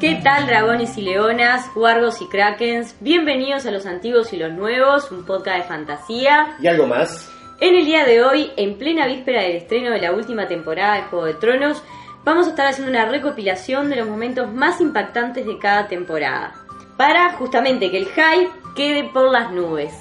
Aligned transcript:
¿Qué 0.00 0.18
tal 0.24 0.46
dragones 0.46 0.96
y 0.96 1.02
leonas, 1.02 1.70
guardos 1.74 2.22
y 2.22 2.26
krakens? 2.26 2.96
Bienvenidos 3.00 3.66
a 3.66 3.70
Los 3.70 3.84
Antiguos 3.84 4.32
y 4.32 4.38
los 4.38 4.50
Nuevos, 4.50 5.12
un 5.12 5.26
podcast 5.26 5.58
de 5.58 5.64
fantasía. 5.64 6.56
¿Y 6.58 6.68
algo 6.68 6.86
más? 6.86 7.30
En 7.60 7.74
el 7.74 7.84
día 7.84 8.06
de 8.06 8.24
hoy, 8.24 8.50
en 8.56 8.78
plena 8.78 9.06
víspera 9.06 9.42
del 9.42 9.56
estreno 9.56 9.90
de 9.90 10.00
la 10.00 10.12
última 10.12 10.48
temporada 10.48 10.94
de 10.94 11.02
Juego 11.02 11.26
de 11.26 11.34
Tronos, 11.34 11.82
vamos 12.24 12.46
a 12.46 12.50
estar 12.50 12.66
haciendo 12.66 12.90
una 12.90 13.10
recopilación 13.10 13.90
de 13.90 13.96
los 13.96 14.08
momentos 14.08 14.50
más 14.50 14.80
impactantes 14.80 15.44
de 15.44 15.58
cada 15.58 15.86
temporada. 15.86 16.54
Para 16.96 17.34
justamente 17.34 17.90
que 17.90 17.98
el 17.98 18.06
hype 18.06 18.50
quede 18.74 19.04
por 19.04 19.30
las 19.30 19.52
nubes. 19.52 19.92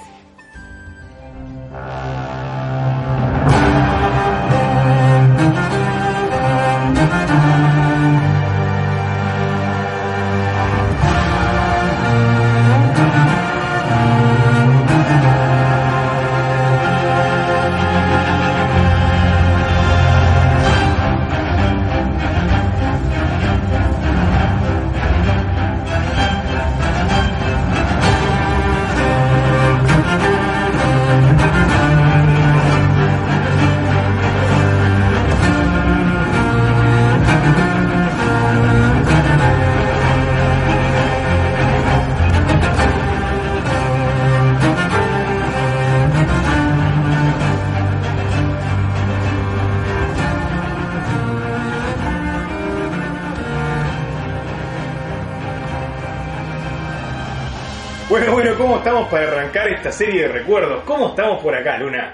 Esta 59.80 59.91
serie 59.94 60.24
de 60.24 60.27
recuerdos? 60.27 60.84
¿Cómo 60.84 61.08
estamos 61.08 61.41
por 61.41 61.55
acá, 61.55 61.77
Luna? 61.77 62.13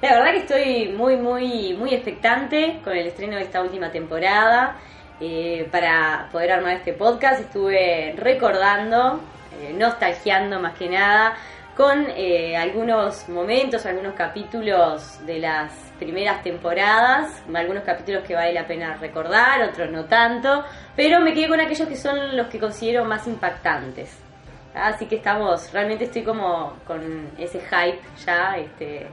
La 0.00 0.14
verdad 0.14 0.32
que 0.32 0.38
estoy 0.38 0.88
muy, 0.96 1.16
muy, 1.16 1.74
muy 1.74 1.92
expectante 1.92 2.80
con 2.82 2.94
el 2.94 3.06
estreno 3.06 3.36
de 3.36 3.42
esta 3.42 3.60
última 3.60 3.90
temporada. 3.90 4.76
Eh, 5.20 5.68
para 5.70 6.30
poder 6.32 6.52
armar 6.52 6.76
este 6.76 6.94
podcast 6.94 7.42
estuve 7.42 8.14
recordando, 8.16 9.20
eh, 9.60 9.74
nostalgiando 9.78 10.58
más 10.60 10.78
que 10.78 10.88
nada, 10.88 11.36
con 11.76 12.06
eh, 12.16 12.56
algunos 12.56 13.28
momentos, 13.28 13.84
algunos 13.84 14.14
capítulos 14.14 15.24
de 15.26 15.40
las 15.40 15.72
primeras 15.98 16.42
temporadas, 16.42 17.42
algunos 17.54 17.84
capítulos 17.84 18.24
que 18.24 18.34
vale 18.34 18.54
la 18.54 18.66
pena 18.66 18.96
recordar, 18.96 19.62
otros 19.62 19.90
no 19.90 20.06
tanto, 20.06 20.64
pero 20.96 21.20
me 21.20 21.34
quedé 21.34 21.48
con 21.48 21.60
aquellos 21.60 21.86
que 21.86 21.96
son 21.96 22.34
los 22.34 22.46
que 22.46 22.58
considero 22.58 23.04
más 23.04 23.26
impactantes. 23.26 24.24
Así 24.74 25.06
que 25.06 25.16
estamos, 25.16 25.72
realmente 25.72 26.04
estoy 26.04 26.22
como 26.22 26.76
con 26.84 27.28
ese 27.38 27.60
hype 27.60 28.00
ya 28.26 28.56
este, 28.58 29.06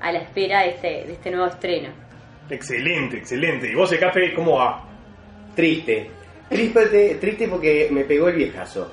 a 0.00 0.10
la 0.10 0.18
espera 0.18 0.62
de 0.62 0.70
este, 0.70 0.88
de 1.06 1.12
este 1.12 1.30
nuevo 1.30 1.46
estreno. 1.46 1.90
Excelente, 2.50 3.18
excelente. 3.18 3.70
¿Y 3.70 3.74
vos, 3.74 3.92
Ecape, 3.92 4.34
cómo 4.34 4.56
va? 4.56 4.84
Triste. 5.54 6.10
Triste, 6.48 7.16
triste 7.20 7.48
porque 7.48 7.88
me 7.90 8.04
pegó 8.04 8.28
el 8.28 8.36
viejazo. 8.36 8.92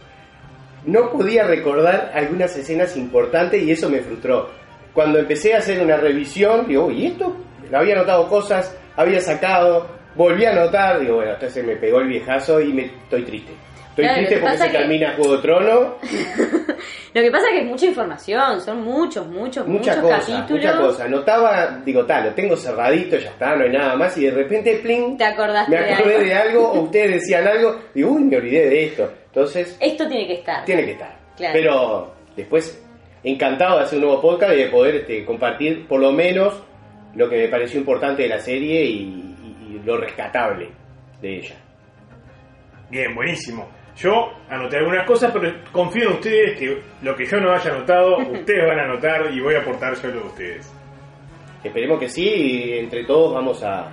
No 0.85 1.11
podía 1.11 1.43
recordar 1.43 2.11
algunas 2.13 2.55
escenas 2.55 2.95
importantes 2.95 3.61
y 3.61 3.71
eso 3.71 3.89
me 3.89 3.99
frustró. 3.99 4.49
Cuando 4.93 5.19
empecé 5.19 5.55
a 5.55 5.57
hacer 5.57 5.81
una 5.81 5.97
revisión, 5.97 6.67
digo, 6.67 6.91
¿y 6.91 7.07
esto? 7.07 7.35
Había 7.73 7.95
notado 7.95 8.27
cosas, 8.27 8.77
había 8.95 9.21
sacado, 9.21 9.87
volví 10.15 10.45
a 10.45 10.53
notar, 10.53 10.99
digo, 10.99 11.15
bueno, 11.15 11.33
entonces 11.33 11.65
me 11.65 11.75
pegó 11.77 11.99
el 11.99 12.07
viejazo 12.07 12.61
y 12.61 12.73
me 12.73 12.85
estoy 12.85 13.23
triste. 13.23 13.53
Estoy 14.01 14.07
Claro, 14.07 14.16
triste 14.17 14.35
lo 14.35 14.41
que 14.41 14.41
porque 14.41 14.53
pasa 14.57 14.66
se 14.66 14.72
que- 14.72 14.78
termina 14.78 15.13
Juego 15.16 15.35
de 15.35 15.41
Trono, 15.41 15.95
Lo 17.13 17.22
que 17.22 17.29
pasa 17.29 17.47
es 17.47 17.51
que 17.51 17.59
es 17.59 17.66
mucha 17.66 17.85
información, 17.88 18.62
son 18.62 18.81
muchos, 18.84 19.28
muchos, 19.28 19.67
muchas 19.67 19.97
muchos 19.97 20.17
capítulos. 20.19 20.50
muchas 20.50 20.75
cosas. 20.78 21.09
Notaba, 21.09 21.81
digo, 21.84 22.06
tal, 22.06 22.23
lo 22.28 22.34
tengo 22.34 22.56
cerradito, 22.56 23.17
ya 23.17 23.29
está, 23.31 23.53
no 23.56 23.66
hay 23.66 23.69
nada 23.69 23.95
más, 23.97 24.17
y 24.17 24.25
de 24.25 24.31
repente, 24.31 24.75
pling, 24.81 25.17
Te 25.17 25.25
acordaste 25.25 25.72
me 25.78 25.84
de 25.85 25.94
acordé 25.94 26.13
algo. 26.16 26.25
de 26.25 26.34
algo, 26.35 26.72
o 26.72 26.79
ustedes 26.84 27.11
decían 27.16 27.45
algo, 27.47 27.79
digo, 27.94 28.11
uy, 28.11 28.23
me 28.23 28.38
olvidé 28.38 28.69
de 28.69 28.84
esto. 28.85 29.11
Entonces, 29.25 29.78
Esto 29.81 30.07
tiene 30.07 30.25
que 30.28 30.34
estar. 30.35 30.63
tiene 30.63 30.85
que 30.85 30.91
estar. 30.91 31.13
Claro. 31.35 31.53
Pero 31.53 32.13
después, 32.38 32.81
encantado 33.23 33.79
de 33.79 33.84
hacer 33.84 34.00
un 34.00 34.06
nuevo 34.06 34.22
podcast 34.22 34.53
y 34.53 34.57
de 34.57 34.66
poder 34.67 34.95
este, 34.95 35.25
compartir 35.25 35.85
por 35.88 36.00
lo 36.00 36.13
menos 36.13 36.53
lo 37.16 37.29
que 37.29 37.35
me 37.38 37.47
pareció 37.50 37.78
importante 37.78 38.23
de 38.23 38.29
la 38.29 38.40
serie 38.40 38.85
y, 38.85 38.94
y- 39.00 39.75
y 39.75 39.81
lo 39.85 39.97
rescatable 39.97 40.69
de 41.22 41.38
ella. 41.40 41.56
Bien, 42.90 43.13
buenísimo. 43.16 43.67
Yo 43.97 44.31
anoté 44.50 44.78
algunas 44.78 45.06
cosas, 45.06 45.31
pero 45.31 45.53
confío 45.72 46.09
en 46.09 46.13
ustedes 46.16 46.57
que 46.57 46.81
lo 47.02 47.16
que 47.16 47.25
yo 47.25 47.40
no 47.40 47.52
haya 47.52 47.72
anotado, 47.72 48.18
ustedes 48.31 48.68
van 48.68 48.79
a 48.79 48.84
anotar 48.84 49.31
y 49.34 49.40
voy 49.40 49.56
a 49.56 49.59
aportar 49.59 49.96
yo 49.96 50.07
lo 50.09 50.22
de 50.22 50.28
ustedes. 50.28 50.74
Esperemos 51.63 52.00
que 52.00 52.09
sí, 52.09 52.24
y 52.24 52.79
entre 52.79 53.03
todos 53.03 53.34
vamos 53.34 53.63
a 53.63 53.91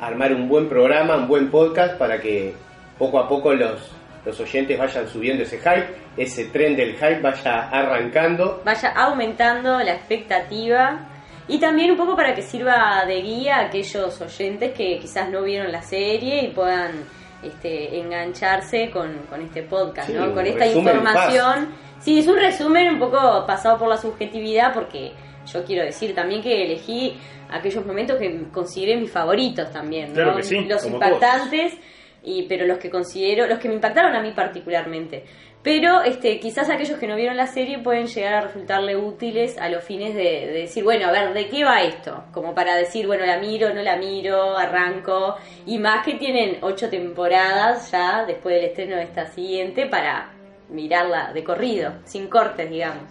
armar 0.00 0.32
un 0.32 0.48
buen 0.48 0.68
programa, 0.68 1.16
un 1.16 1.26
buen 1.26 1.50
podcast 1.50 1.98
para 1.98 2.20
que 2.20 2.54
poco 2.98 3.18
a 3.18 3.28
poco 3.28 3.52
los, 3.54 3.92
los 4.24 4.38
oyentes 4.40 4.78
vayan 4.78 5.08
subiendo 5.08 5.42
ese 5.42 5.58
hype, 5.58 5.88
ese 6.16 6.46
tren 6.46 6.76
del 6.76 6.94
hype 6.94 7.20
vaya 7.20 7.68
arrancando. 7.70 8.62
Vaya 8.64 8.90
aumentando 8.90 9.78
la 9.80 9.94
expectativa 9.94 11.08
y 11.48 11.58
también 11.58 11.92
un 11.92 11.96
poco 11.96 12.16
para 12.16 12.34
que 12.34 12.42
sirva 12.42 13.04
de 13.06 13.22
guía 13.22 13.56
a 13.56 13.60
aquellos 13.66 14.20
oyentes 14.20 14.72
que 14.72 14.98
quizás 14.98 15.30
no 15.30 15.42
vieron 15.42 15.70
la 15.70 15.82
serie 15.82 16.42
y 16.44 16.48
puedan 16.48 17.04
este, 17.46 17.98
engancharse 17.98 18.90
con, 18.90 19.26
con 19.28 19.40
este 19.42 19.62
podcast, 19.62 20.08
Sí, 20.08 20.14
¿no? 20.14 20.32
Con 20.34 20.46
esta 20.46 20.66
información. 20.66 21.68
Sí, 22.00 22.18
es 22.18 22.26
un 22.26 22.36
resumen 22.36 22.94
un 22.94 22.98
poco 22.98 23.44
pasado 23.46 23.78
por 23.78 23.88
la 23.88 23.96
subjetividad 23.96 24.74
porque 24.74 25.12
yo 25.52 25.64
quiero 25.64 25.84
decir 25.84 26.14
también 26.14 26.42
que 26.42 26.64
elegí 26.64 27.18
aquellos 27.50 27.86
momentos 27.86 28.18
que 28.18 28.44
consideré 28.52 28.96
mis 28.96 29.10
favoritos 29.10 29.70
también, 29.70 30.08
¿no? 30.08 30.14
Claro 30.14 30.36
que 30.36 30.42
sí, 30.42 30.60
Los 30.64 30.84
impactantes, 30.86 31.74
y, 32.22 32.42
pero 32.42 32.66
los 32.66 32.78
que 32.78 32.90
considero, 32.90 33.46
los 33.46 33.58
que 33.58 33.68
me 33.68 33.74
impactaron 33.74 34.14
a 34.14 34.20
mí 34.20 34.32
particularmente. 34.32 35.24
Pero 35.66 36.00
este, 36.04 36.38
quizás 36.38 36.70
aquellos 36.70 36.96
que 36.96 37.08
no 37.08 37.16
vieron 37.16 37.36
la 37.36 37.48
serie 37.48 37.80
pueden 37.80 38.06
llegar 38.06 38.34
a 38.34 38.40
resultarle 38.42 38.96
útiles 38.96 39.58
a 39.58 39.68
los 39.68 39.82
fines 39.82 40.14
de, 40.14 40.22
de 40.22 40.60
decir, 40.60 40.84
bueno, 40.84 41.08
a 41.08 41.10
ver, 41.10 41.34
¿de 41.34 41.48
qué 41.48 41.64
va 41.64 41.82
esto? 41.82 42.22
Como 42.32 42.54
para 42.54 42.76
decir, 42.76 43.08
bueno, 43.08 43.26
la 43.26 43.40
miro, 43.40 43.74
no 43.74 43.82
la 43.82 43.96
miro, 43.96 44.56
arranco. 44.56 45.34
Y 45.66 45.80
más 45.80 46.04
que 46.06 46.14
tienen 46.14 46.58
ocho 46.60 46.88
temporadas 46.88 47.90
ya 47.90 48.24
después 48.24 48.54
del 48.54 48.66
estreno 48.66 48.94
de 48.94 49.02
esta 49.02 49.26
siguiente 49.26 49.86
para 49.86 50.30
mirarla 50.70 51.32
de 51.32 51.42
corrido, 51.42 51.94
sin 52.04 52.28
cortes, 52.28 52.70
digamos. 52.70 53.10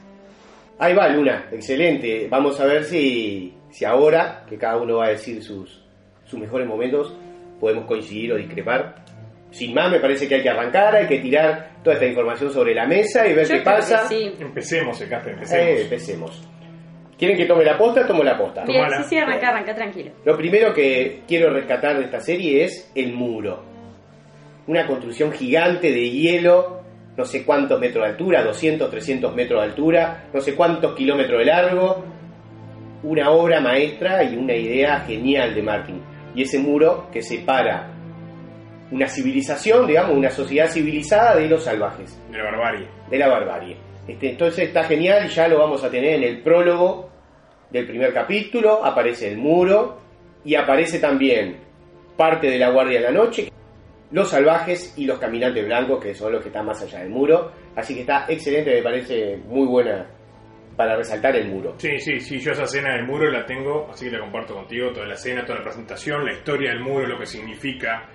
Ahí 0.80 0.94
va, 0.94 1.10
Luna, 1.10 1.50
excelente. 1.52 2.30
Vamos 2.30 2.58
a 2.62 2.66
ver 2.68 2.86
si, 2.86 3.54
si 3.70 3.84
ahora, 3.84 4.46
que 4.48 4.58
cada 4.58 4.78
uno 4.78 5.00
va 5.00 5.08
a 5.08 5.10
decir 5.10 5.44
sus, 5.44 5.84
sus 6.24 6.40
mejores 6.40 6.66
momentos, 6.66 7.14
podemos 7.60 7.84
coincidir 7.84 8.32
o 8.32 8.38
discrepar. 8.38 9.04
Sin 9.56 9.74
más, 9.74 9.90
me 9.90 10.02
parece 10.02 10.28
que 10.28 10.36
hay 10.36 10.44
que 10.44 10.50
arrancar, 10.50 10.94
hay 10.98 11.08
que 11.08 11.20
tirar 11.20 11.76
toda 11.82 11.94
esta 11.94 12.06
información 12.06 12.52
sobre 12.52 12.76
la 12.76 12.86
mesa 12.86 13.26
y 13.26 13.34
ver 13.34 13.48
Yo 13.48 13.56
qué 13.56 13.62
pasa. 13.62 14.06
sí. 14.06 14.34
Empecemos, 14.38 15.00
Ecape, 15.00 15.32
empecemos. 15.32 15.66
Eh, 15.66 15.82
empecemos. 15.84 16.48
¿Quieren 17.18 17.38
que 17.38 17.46
tome 17.46 17.64
la 17.64 17.78
posta? 17.78 18.06
Tomo 18.06 18.22
la 18.22 18.38
posta. 18.38 18.66
Bien, 18.66 18.84
Tomala. 18.84 19.04
sí, 19.04 19.10
sí, 19.12 19.18
arranca, 19.18 19.48
arranca, 19.48 19.74
tranquilo. 19.74 20.12
Lo 20.26 20.36
primero 20.36 20.74
que 20.74 21.22
quiero 21.26 21.52
rescatar 21.54 21.98
de 21.98 22.04
esta 22.04 22.20
serie 22.20 22.66
es 22.66 22.92
el 22.96 23.14
muro. 23.14 23.64
Una 24.68 24.86
construcción 24.86 25.32
gigante 25.32 25.90
de 25.90 26.10
hielo, 26.10 26.82
no 27.16 27.24
sé 27.24 27.46
cuántos 27.46 27.80
metros 27.80 28.04
de 28.04 28.10
altura, 28.12 28.44
200, 28.44 28.92
300 28.92 29.34
metros 29.34 29.62
de 29.62 29.68
altura, 29.70 30.26
no 30.34 30.42
sé 30.42 30.54
cuántos 30.54 30.94
kilómetros 30.96 31.40
de 31.40 31.46
largo. 31.46 32.04
Una 33.04 33.30
obra 33.32 33.62
maestra 33.62 34.22
y 34.22 34.36
una 34.36 34.54
idea 34.54 35.00
genial 35.08 35.56
de 35.56 35.62
Martin. 35.62 36.02
Y 36.36 36.42
ese 36.42 36.60
muro 36.60 37.08
que 37.14 37.22
separa 37.22 37.95
una 38.96 39.08
civilización, 39.10 39.86
digamos, 39.88 40.16
una 40.16 40.30
sociedad 40.30 40.70
civilizada 40.70 41.36
de 41.36 41.50
los 41.50 41.66
salvajes 41.66 42.18
De 42.32 42.38
la 42.38 42.46
barbarie. 42.46 42.88
de 43.10 43.18
la 43.18 43.28
barbarie. 43.28 43.78
Este, 44.08 44.30
entonces 44.30 44.68
está 44.70 44.86
genial 44.86 45.26
y 45.26 45.30
ya 45.30 45.50
lo 45.50 45.60
vamos 45.60 45.84
a 45.84 45.90
tener 45.90 46.14
en 46.16 46.24
el 46.24 46.42
prólogo 46.42 47.10
del 47.72 47.86
primer 47.88 48.14
capítulo, 48.14 48.86
aparece 48.86 49.28
el 49.30 49.38
muro 49.38 50.00
y 50.46 50.56
aparece 50.56 51.00
también 51.00 51.58
parte 52.16 52.48
de 52.50 52.58
la 52.58 52.70
Guardia 52.70 53.00
de 53.02 53.06
la 53.08 53.12
Noche, 53.12 53.52
los 54.12 54.30
salvajes 54.30 54.94
y 54.98 55.06
los 55.06 55.20
caminantes 55.20 55.66
blancos, 55.66 56.02
que 56.02 56.16
son 56.16 56.32
los 56.32 56.42
que 56.42 56.48
están 56.48 56.66
más 56.66 56.82
allá 56.82 57.00
del 57.00 57.10
muro. 57.10 57.52
Así 57.76 57.96
que 57.96 58.02
está 58.02 58.26
excelente, 58.30 58.76
me 58.76 58.82
parece 58.82 59.36
muy 59.46 59.66
buena 59.68 60.06
para 60.78 60.96
resaltar 60.96 61.36
el 61.36 61.50
muro. 61.50 61.74
Sí, 61.80 62.00
sí, 62.00 62.22
sí, 62.22 62.40
yo 62.40 62.52
esa 62.54 62.64
escena 62.64 62.94
del 62.96 63.06
muro 63.06 63.30
la 63.30 63.46
tengo, 63.46 63.90
así 63.92 64.06
que 64.06 64.12
la 64.12 64.20
comparto 64.22 64.54
contigo, 64.54 64.92
toda 64.94 65.06
la 65.08 65.16
escena, 65.16 65.44
toda 65.44 65.58
la 65.60 65.64
presentación, 65.66 66.24
la 66.26 66.32
historia 66.34 66.70
del 66.70 66.80
muro, 66.82 67.06
lo 67.08 67.20
que 67.20 67.26
significa. 67.26 68.08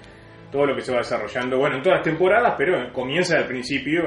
Todo 0.51 0.67
lo 0.67 0.75
que 0.75 0.83
se 0.83 0.93
va 0.93 0.99
desarrollando, 0.99 1.59
bueno, 1.59 1.77
en 1.77 1.83
todas 1.83 1.99
las 1.99 2.05
temporadas, 2.05 2.55
pero 2.59 2.93
comienza 2.93 3.37
al 3.39 3.47
principio 3.47 4.03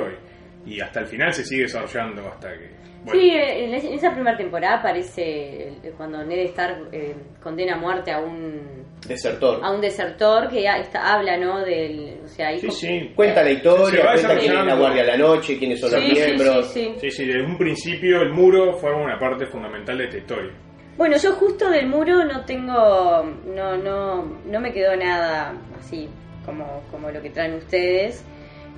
y, 0.66 0.76
y 0.76 0.82
hasta 0.82 1.00
el 1.02 1.08
final 1.08 1.34
se 1.34 1.44
sigue 1.46 1.64
desarrollando 1.64 2.28
hasta 2.28 2.50
que... 2.52 2.70
bueno, 3.06 3.20
Sí, 3.20 3.30
eh, 3.30 3.66
en 3.66 3.74
es- 3.74 3.84
en 3.86 3.94
esa 3.94 4.12
primera 4.14 4.36
temporada 4.38 4.78
aparece 4.80 5.74
cuando 5.98 6.24
Ned 6.24 6.40
Stark 6.50 6.90
eh, 6.92 7.16
condena 7.42 7.76
a 7.76 7.78
muerte 7.80 8.12
a 8.12 8.20
un 8.20 8.84
Desertor. 9.08 9.60
a 9.62 9.72
un 9.72 9.82
desertor 9.82 10.48
que 10.50 10.64
está, 10.66 11.14
habla, 11.16 11.36
¿no? 11.38 11.60
Del, 11.60 12.20
o 12.24 12.28
sea, 12.28 12.58
sí, 12.58 12.72
sí. 12.72 13.12
Cuenta 13.14 13.42
la 13.42 13.48
Se 13.48 13.54
historia, 13.56 14.06
va 14.06 14.14
cuenta 14.14 14.38
quién 14.38 14.58
es 14.58 14.66
la. 14.66 14.76
Guardia 14.76 15.02
de 15.04 15.08
la 15.10 15.18
Noche, 15.18 15.58
quiénes 15.60 15.80
son 15.82 15.90
Sí, 15.90 15.96
los 15.96 16.06
sí, 16.06 16.14
miembros. 16.14 16.68
sí, 16.68 16.80
sí. 16.80 16.96
Sí, 17.02 17.12
sí, 17.12 17.26
desde 17.26 17.44
un 17.44 17.58
principio 17.58 18.22
el 18.22 18.30
muro 18.32 18.78
forma 18.78 19.04
una 19.04 19.20
parte 19.20 19.46
fundamental 19.48 19.98
de 19.98 20.04
esta 20.06 20.18
historia. 20.20 20.52
Bueno, 20.96 21.18
yo 21.18 21.34
justo 21.34 21.70
del 21.70 21.88
muro 21.88 22.24
no 22.24 22.46
tengo, 22.46 23.24
no, 23.48 23.76
no, 23.78 24.24
no 24.46 24.60
me 24.62 24.72
quedó 24.72 24.96
nada 24.96 25.54
así 25.78 26.08
como, 26.46 26.84
como 26.92 27.10
lo 27.12 27.22
que 27.22 27.30
traen 27.30 27.54
ustedes. 27.56 28.24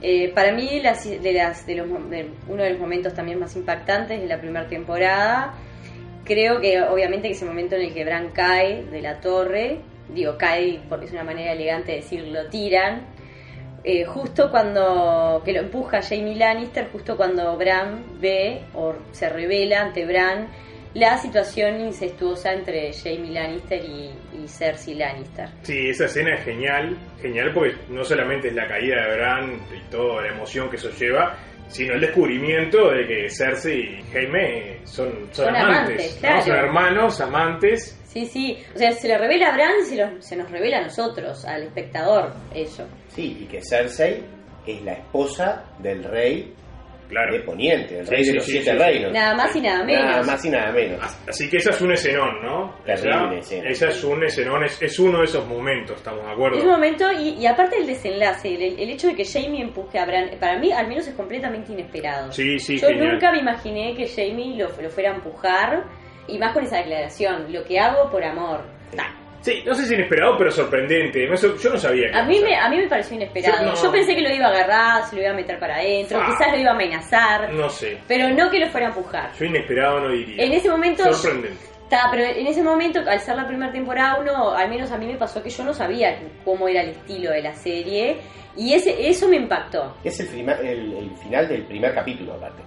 Eh, 0.01 0.31
para 0.33 0.51
mí, 0.51 0.81
de 0.81 1.75
los, 1.75 1.87
uno 2.47 2.63
de 2.63 2.69
los 2.69 2.79
momentos 2.79 3.13
también 3.13 3.39
más 3.39 3.55
impactantes 3.55 4.19
de 4.19 4.27
la 4.27 4.39
primera 4.39 4.67
temporada, 4.67 5.53
creo 6.23 6.59
que 6.59 6.81
obviamente 6.81 7.27
que 7.27 7.33
ese 7.33 7.45
momento 7.45 7.75
en 7.75 7.83
el 7.83 7.93
que 7.93 8.03
Bran 8.03 8.29
cae 8.31 8.83
de 8.83 9.01
la 9.01 9.19
torre, 9.19 9.79
digo 10.13 10.37
cae 10.37 10.81
porque 10.89 11.05
es 11.05 11.11
una 11.11 11.23
manera 11.23 11.53
elegante 11.53 11.93
de 11.93 11.97
decir 11.97 12.27
lo 12.27 12.47
tiran, 12.49 13.07
eh, 13.83 14.03
justo 14.03 14.49
cuando 14.49 15.41
que 15.45 15.53
lo 15.53 15.59
empuja 15.59 16.01
Jamie 16.01 16.35
Lannister, 16.35 16.89
justo 16.91 17.15
cuando 17.15 17.55
Bran 17.55 18.19
ve 18.19 18.63
o 18.73 18.95
se 19.11 19.29
revela 19.29 19.81
ante 19.81 20.05
Bran 20.05 20.47
la 20.95 21.17
situación 21.17 21.79
incestuosa 21.81 22.51
entre 22.53 22.91
Jamie 22.93 23.31
Lannister 23.31 23.83
y, 23.85 24.09
y 24.43 24.47
Cersei 24.47 24.95
Lannister. 24.95 25.49
Sí, 25.61 25.89
esa 25.89 26.05
escena 26.05 26.33
es 26.35 26.43
genial, 26.43 26.97
genial 27.21 27.51
porque 27.53 27.75
no 27.89 28.03
solamente 28.03 28.47
es 28.47 28.55
la 28.55 28.67
caída 28.67 29.07
de 29.07 29.15
Bran 29.17 29.59
y 29.75 29.91
toda 29.91 30.23
la 30.23 30.29
emoción 30.29 30.69
que 30.69 30.77
eso 30.77 30.89
lleva, 30.91 31.35
sino 31.67 31.93
el 31.95 32.01
descubrimiento 32.01 32.91
de 32.91 33.07
que 33.07 33.29
Cersei 33.29 33.99
y 33.99 34.03
Jaime 34.13 34.79
son, 34.85 35.11
son, 35.31 35.45
Son 35.45 35.55
amantes, 35.55 35.69
amantes, 35.99 36.15
¿no? 36.15 36.19
claro. 36.21 36.41
son 36.43 36.55
hermanos, 36.55 37.21
amantes. 37.21 38.01
Sí, 38.05 38.25
sí, 38.27 38.57
o 38.73 38.77
sea, 38.77 38.91
se 38.93 39.07
le 39.09 39.17
revela 39.17 39.49
a 39.49 39.53
Bran 39.55 39.71
y 39.81 39.85
se, 39.85 39.95
lo- 39.97 40.21
se 40.21 40.37
nos 40.37 40.49
revela 40.49 40.77
a 40.77 40.81
nosotros, 40.83 41.43
al 41.43 41.63
espectador, 41.63 42.33
eso. 42.53 42.87
Sí, 43.09 43.39
y 43.41 43.45
que 43.47 43.61
Cersei 43.61 44.23
es 44.65 44.81
la 44.83 44.93
esposa 44.93 45.65
del 45.79 46.03
rey 46.05 46.53
Claro. 47.09 47.33
de 47.33 47.39
Poniente, 47.41 47.99
el 47.99 48.05
Sí, 48.07 48.11
rey 48.15 48.23
sí, 48.23 48.29
de 48.29 48.35
los 48.35 48.45
sí, 48.45 48.51
siete 48.53 48.73
reinos. 48.73 49.11
Nada 49.13 49.35
más 49.35 49.55
y 49.55 49.61
nada 49.61 49.83
menos. 49.83 50.05
Nada 50.05 50.23
más 50.23 50.45
y 50.45 50.49
nada 50.49 50.71
menos. 50.71 51.17
Así 51.27 51.49
que 51.49 51.57
esa 51.57 51.69
es 51.71 51.81
un 51.81 51.91
escenón, 51.91 52.41
¿no? 52.43 52.75
Terrible 52.85 53.37
esa, 53.39 53.55
escena. 53.55 53.69
esa 53.69 53.87
es 53.89 54.03
un 54.03 54.23
escenón, 54.23 54.63
es, 54.63 54.81
es 54.81 54.99
uno 54.99 55.19
de 55.19 55.25
esos 55.25 55.47
momentos, 55.47 55.97
¿estamos 55.97 56.25
de 56.25 56.31
acuerdo? 56.31 56.57
Es 56.57 56.63
un 56.63 56.69
momento, 56.71 57.11
y, 57.11 57.29
y 57.39 57.45
aparte 57.47 57.77
el 57.77 57.87
desenlace, 57.87 58.53
el, 58.55 58.79
el 58.79 58.89
hecho 58.89 59.07
de 59.07 59.15
que 59.15 59.25
Jamie 59.25 59.61
empuje 59.61 59.99
a 59.99 60.05
Bran, 60.05 60.31
para 60.39 60.57
mí 60.59 60.71
al 60.71 60.87
menos 60.87 61.07
es 61.07 61.13
completamente 61.13 61.71
inesperado. 61.73 62.31
Sí, 62.31 62.59
sí, 62.59 62.79
Yo 62.79 62.87
genial. 62.87 63.13
nunca 63.13 63.31
me 63.31 63.39
imaginé 63.39 63.95
que 63.95 64.07
Jamie 64.07 64.57
lo, 64.57 64.69
lo 64.81 64.89
fuera 64.89 65.11
a 65.11 65.15
empujar, 65.15 65.83
y 66.27 66.37
más 66.39 66.53
con 66.53 66.63
esa 66.63 66.77
declaración, 66.77 67.51
lo 67.53 67.63
que 67.63 67.79
hago 67.79 68.09
por 68.09 68.23
amor. 68.23 68.65
Sí, 69.45 69.61
no 69.63 69.75
sé 69.75 69.85
si 69.85 69.93
inesperado, 69.93 70.37
pero 70.39 70.49
sorprendente. 70.49 71.29
Yo 71.61 71.69
no 71.69 71.77
sabía 71.77 72.09
que 72.09 72.17
A 72.17 72.23
mí, 72.23 72.39
me, 72.41 72.55
a 72.55 72.67
mí 72.67 72.77
me 72.77 72.87
pareció 72.87 73.15
inesperado. 73.15 73.59
Yo 73.59 73.65
no. 73.67 73.75
Yo 73.83 73.91
pensé 73.91 74.15
que 74.15 74.21
lo 74.21 74.33
iba 74.33 74.47
a 74.47 74.49
agarrar, 74.49 75.05
se 75.07 75.15
lo 75.15 75.21
iba 75.21 75.31
a 75.31 75.35
meter 75.35 75.59
para 75.59 75.75
adentro, 75.75 76.19
Ah. 76.19 76.25
quizás 76.31 76.51
lo 76.51 76.59
iba 76.59 76.71
a 76.71 76.73
amenazar, 76.73 77.53
No 77.53 77.69
sé. 77.69 77.99
pero 78.07 78.27
no 78.29 78.49
que 78.49 78.57
lo 78.59 78.67
fuera 78.69 78.87
a 78.87 78.89
empujar. 78.89 79.31
Yo 79.39 79.45
inesperado 79.45 79.99
no 79.99 80.09
diría. 80.09 80.43
En 80.43 80.51
ese 80.53 80.67
momento 80.67 81.13
Sorprendente. 81.13 81.63
Ta, 81.91 82.07
pero 82.09 82.23
en 82.23 82.47
ese 82.47 82.63
momento, 82.63 82.99
al 83.07 83.19
ser 83.19 83.35
la 83.35 83.45
primera 83.45 83.71
temporada, 83.71 84.17
uno, 84.19 84.55
al 84.55 84.67
menos 84.67 84.91
a 84.91 84.97
mí 84.97 85.05
me 85.05 85.17
pasó 85.17 85.43
que 85.43 85.51
yo 85.51 85.63
no 85.63 85.71
sabía 85.75 86.17
cómo 86.43 86.67
era 86.67 86.81
el 86.81 86.89
estilo 86.89 87.29
de 87.29 87.43
la 87.43 87.53
serie 87.53 88.17
y 88.57 88.73
ese 88.73 89.07
eso 89.07 89.27
me 89.29 89.35
impactó. 89.35 89.95
Es 90.03 90.19
el, 90.19 90.27
prima- 90.29 90.53
el- 90.63 90.91
el 90.97 91.11
final 91.21 91.47
del 91.47 91.61
primer 91.65 91.93
capítulo, 91.93 92.33
aparte. 92.33 92.63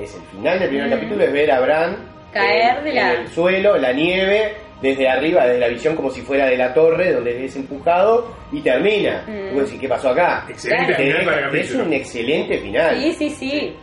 Es 0.00 0.14
el 0.14 0.22
final 0.22 0.60
del 0.60 0.68
primer 0.68 0.90
capítulo, 0.90 1.24
es 1.24 1.32
ver 1.32 1.50
a 1.50 1.60
Bran 1.60 1.96
Caer 2.32 2.78
en, 2.78 2.84
de 2.84 2.92
la- 2.94 3.14
en 3.14 3.20
el 3.22 3.28
suelo, 3.28 3.76
la 3.76 3.92
nieve, 3.92 4.54
desde 4.82 5.08
arriba, 5.08 5.46
desde 5.46 5.60
la 5.60 5.68
visión 5.68 5.96
como 5.96 6.10
si 6.10 6.20
fuera 6.20 6.46
de 6.46 6.56
la 6.56 6.74
torre, 6.74 7.12
donde 7.12 7.44
es 7.44 7.56
empujado, 7.56 8.34
y 8.52 8.60
termina. 8.60 9.24
Mm. 9.26 9.56
Decís, 9.58 9.80
¿qué 9.80 9.88
pasó 9.88 10.10
acá? 10.10 10.44
Excelente 10.48 10.94
final 10.94 11.24
para 11.24 11.48
el 11.48 11.56
es 11.56 11.74
un 11.74 11.92
excelente 11.92 12.58
final. 12.58 12.96
Sí, 13.00 13.12
sí, 13.12 13.30
sí. 13.30 13.76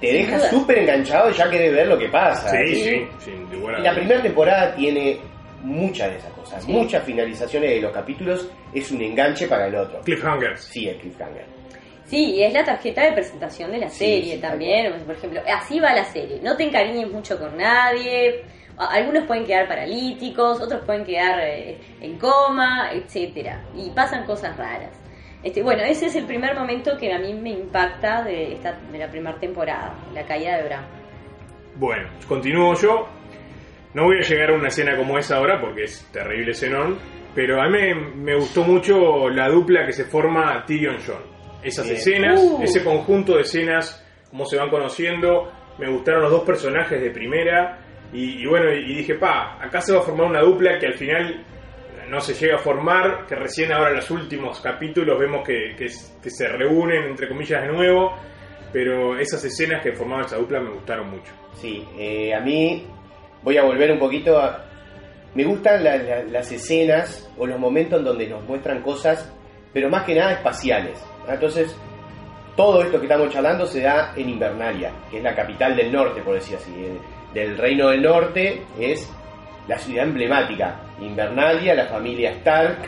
Te 0.00 0.08
sin 0.08 0.16
deja 0.26 0.38
súper 0.50 0.78
enganchado 0.78 1.30
y 1.30 1.34
ya 1.34 1.48
querés 1.48 1.72
ver 1.72 1.86
lo 1.86 1.98
que 1.98 2.08
pasa. 2.08 2.50
Sí, 2.50 2.74
Sí. 2.74 3.06
sí, 3.24 3.30
Y 3.78 3.82
la 3.82 3.94
primera 3.94 4.20
temporada 4.22 4.74
tiene 4.74 5.18
muchas 5.62 6.10
de 6.10 6.16
esas 6.18 6.32
cosas. 6.32 6.62
Sí. 6.62 6.72
Muchas 6.72 7.02
finalizaciones 7.04 7.70
de 7.70 7.80
los 7.80 7.92
capítulos 7.92 8.48
es 8.74 8.90
un 8.90 9.00
enganche 9.00 9.46
para 9.46 9.66
el 9.66 9.74
otro. 9.76 10.00
Cliffhangers. 10.02 10.62
Sí, 10.64 10.88
el 10.88 10.96
cliffhanger. 10.98 11.46
Sí, 12.06 12.32
y 12.34 12.42
es 12.42 12.52
la 12.52 12.62
tarjeta 12.64 13.02
de 13.02 13.12
presentación 13.12 13.72
de 13.72 13.78
la 13.78 13.88
Sí, 13.88 13.98
serie 14.04 14.34
sí, 14.34 14.40
también. 14.40 14.92
Por 15.06 15.14
ejemplo, 15.16 15.40
así 15.48 15.80
va 15.80 15.94
la 15.94 16.04
serie. 16.04 16.38
No 16.42 16.54
te 16.54 16.64
encariñes 16.64 17.10
mucho 17.10 17.38
con 17.38 17.56
nadie. 17.56 18.42
Algunos 18.78 19.24
pueden 19.24 19.44
quedar 19.44 19.68
paralíticos, 19.68 20.60
otros 20.60 20.82
pueden 20.84 21.04
quedar 21.04 21.38
eh, 21.40 21.78
en 22.00 22.18
coma, 22.18 22.90
etcétera 22.92 23.62
Y 23.76 23.90
pasan 23.90 24.24
cosas 24.24 24.56
raras. 24.56 25.00
Este, 25.44 25.62
bueno, 25.62 25.82
ese 25.82 26.06
es 26.06 26.16
el 26.16 26.24
primer 26.24 26.54
momento 26.56 26.96
que 26.98 27.12
a 27.12 27.18
mí 27.18 27.34
me 27.34 27.50
impacta 27.50 28.22
de, 28.24 28.54
esta, 28.54 28.72
de 28.90 28.98
la 28.98 29.08
primera 29.08 29.38
temporada, 29.38 29.94
la 30.12 30.24
caída 30.24 30.56
de 30.56 30.64
Bran. 30.64 30.86
Bueno, 31.76 32.08
continúo 32.26 32.74
yo. 32.74 33.08
No 33.92 34.04
voy 34.04 34.16
a 34.18 34.26
llegar 34.26 34.50
a 34.50 34.54
una 34.54 34.68
escena 34.68 34.96
como 34.96 35.18
esa 35.18 35.36
ahora 35.36 35.60
porque 35.60 35.84
es 35.84 36.08
terrible 36.12 36.52
escenón. 36.52 36.98
Pero 37.34 37.60
a 37.60 37.66
mí 37.68 37.78
me, 37.78 37.94
me 37.94 38.34
gustó 38.36 38.62
mucho 38.64 39.28
la 39.28 39.48
dupla 39.48 39.84
que 39.84 39.92
se 39.92 40.04
forma 40.04 40.64
Tyrion 40.66 40.96
John. 41.06 41.22
Esas 41.62 41.84
Bien. 41.86 41.96
escenas, 41.96 42.40
Uh. 42.42 42.62
ese 42.62 42.82
conjunto 42.84 43.34
de 43.36 43.42
escenas, 43.42 44.04
cómo 44.30 44.46
se 44.46 44.56
van 44.56 44.70
conociendo. 44.70 45.52
Me 45.78 45.90
gustaron 45.90 46.22
los 46.22 46.30
dos 46.30 46.44
personajes 46.44 47.00
de 47.00 47.10
primera. 47.10 47.80
Y, 48.12 48.46
bueno, 48.46 48.72
y 48.72 48.94
dije, 48.96 49.14
pa, 49.14 49.58
acá 49.60 49.80
se 49.80 49.92
va 49.92 49.98
a 49.98 50.02
formar 50.02 50.26
una 50.28 50.40
dupla 50.40 50.78
que 50.78 50.86
al 50.86 50.94
final 50.94 51.44
no 52.08 52.20
se 52.20 52.34
llega 52.34 52.56
a 52.56 52.58
formar, 52.58 53.26
que 53.26 53.34
recién 53.34 53.72
ahora 53.72 53.90
en 53.90 53.96
los 53.96 54.10
últimos 54.10 54.60
capítulos 54.60 55.18
vemos 55.18 55.44
que, 55.46 55.74
que, 55.76 55.88
se 56.30 56.48
reúnen, 56.48 57.04
entre 57.04 57.28
comillas, 57.28 57.62
de 57.62 57.68
nuevo. 57.72 58.14
Pero 58.72 59.16
esas 59.18 59.44
escenas 59.44 59.82
que 59.82 59.92
formaban 59.92 60.24
esa 60.26 60.36
dupla 60.36 60.60
me 60.60 60.70
gustaron 60.70 61.08
mucho. 61.10 61.32
Sí, 61.54 61.86
eh, 61.96 62.34
a 62.34 62.40
mí 62.40 62.86
voy 63.42 63.56
a 63.56 63.62
volver 63.62 63.90
un 63.92 63.98
poquito 63.98 64.38
a... 64.38 64.64
Me 65.34 65.44
gustan 65.44 65.82
la- 65.82 65.96
la- 65.96 66.22
las 66.24 66.50
escenas 66.52 67.28
o 67.38 67.46
los 67.46 67.58
momentos 67.58 67.98
en 68.00 68.04
donde 68.04 68.28
nos 68.28 68.42
muestran 68.44 68.82
cosas, 68.82 69.32
pero 69.72 69.88
más 69.88 70.04
que 70.04 70.14
nada 70.14 70.32
espaciales. 70.32 71.00
Entonces, 71.28 71.76
todo 72.56 72.82
esto 72.82 72.98
que 73.00 73.06
estamos 73.06 73.32
charlando 73.32 73.66
se 73.66 73.80
da 73.80 74.12
en 74.16 74.28
Invernalia, 74.30 74.92
que 75.10 75.18
es 75.18 75.22
la 75.22 75.34
capital 75.34 75.74
del 75.76 75.92
norte, 75.92 76.20
por 76.22 76.34
decir 76.34 76.56
así. 76.56 76.72
Del 77.34 77.58
reino 77.58 77.88
del 77.88 78.02
norte 78.02 78.62
es 78.78 79.12
la 79.68 79.76
ciudad 79.78 80.04
emblemática. 80.04 80.80
Invernalia, 81.00 81.74
la 81.74 81.86
familia 81.86 82.30
Stark, 82.30 82.78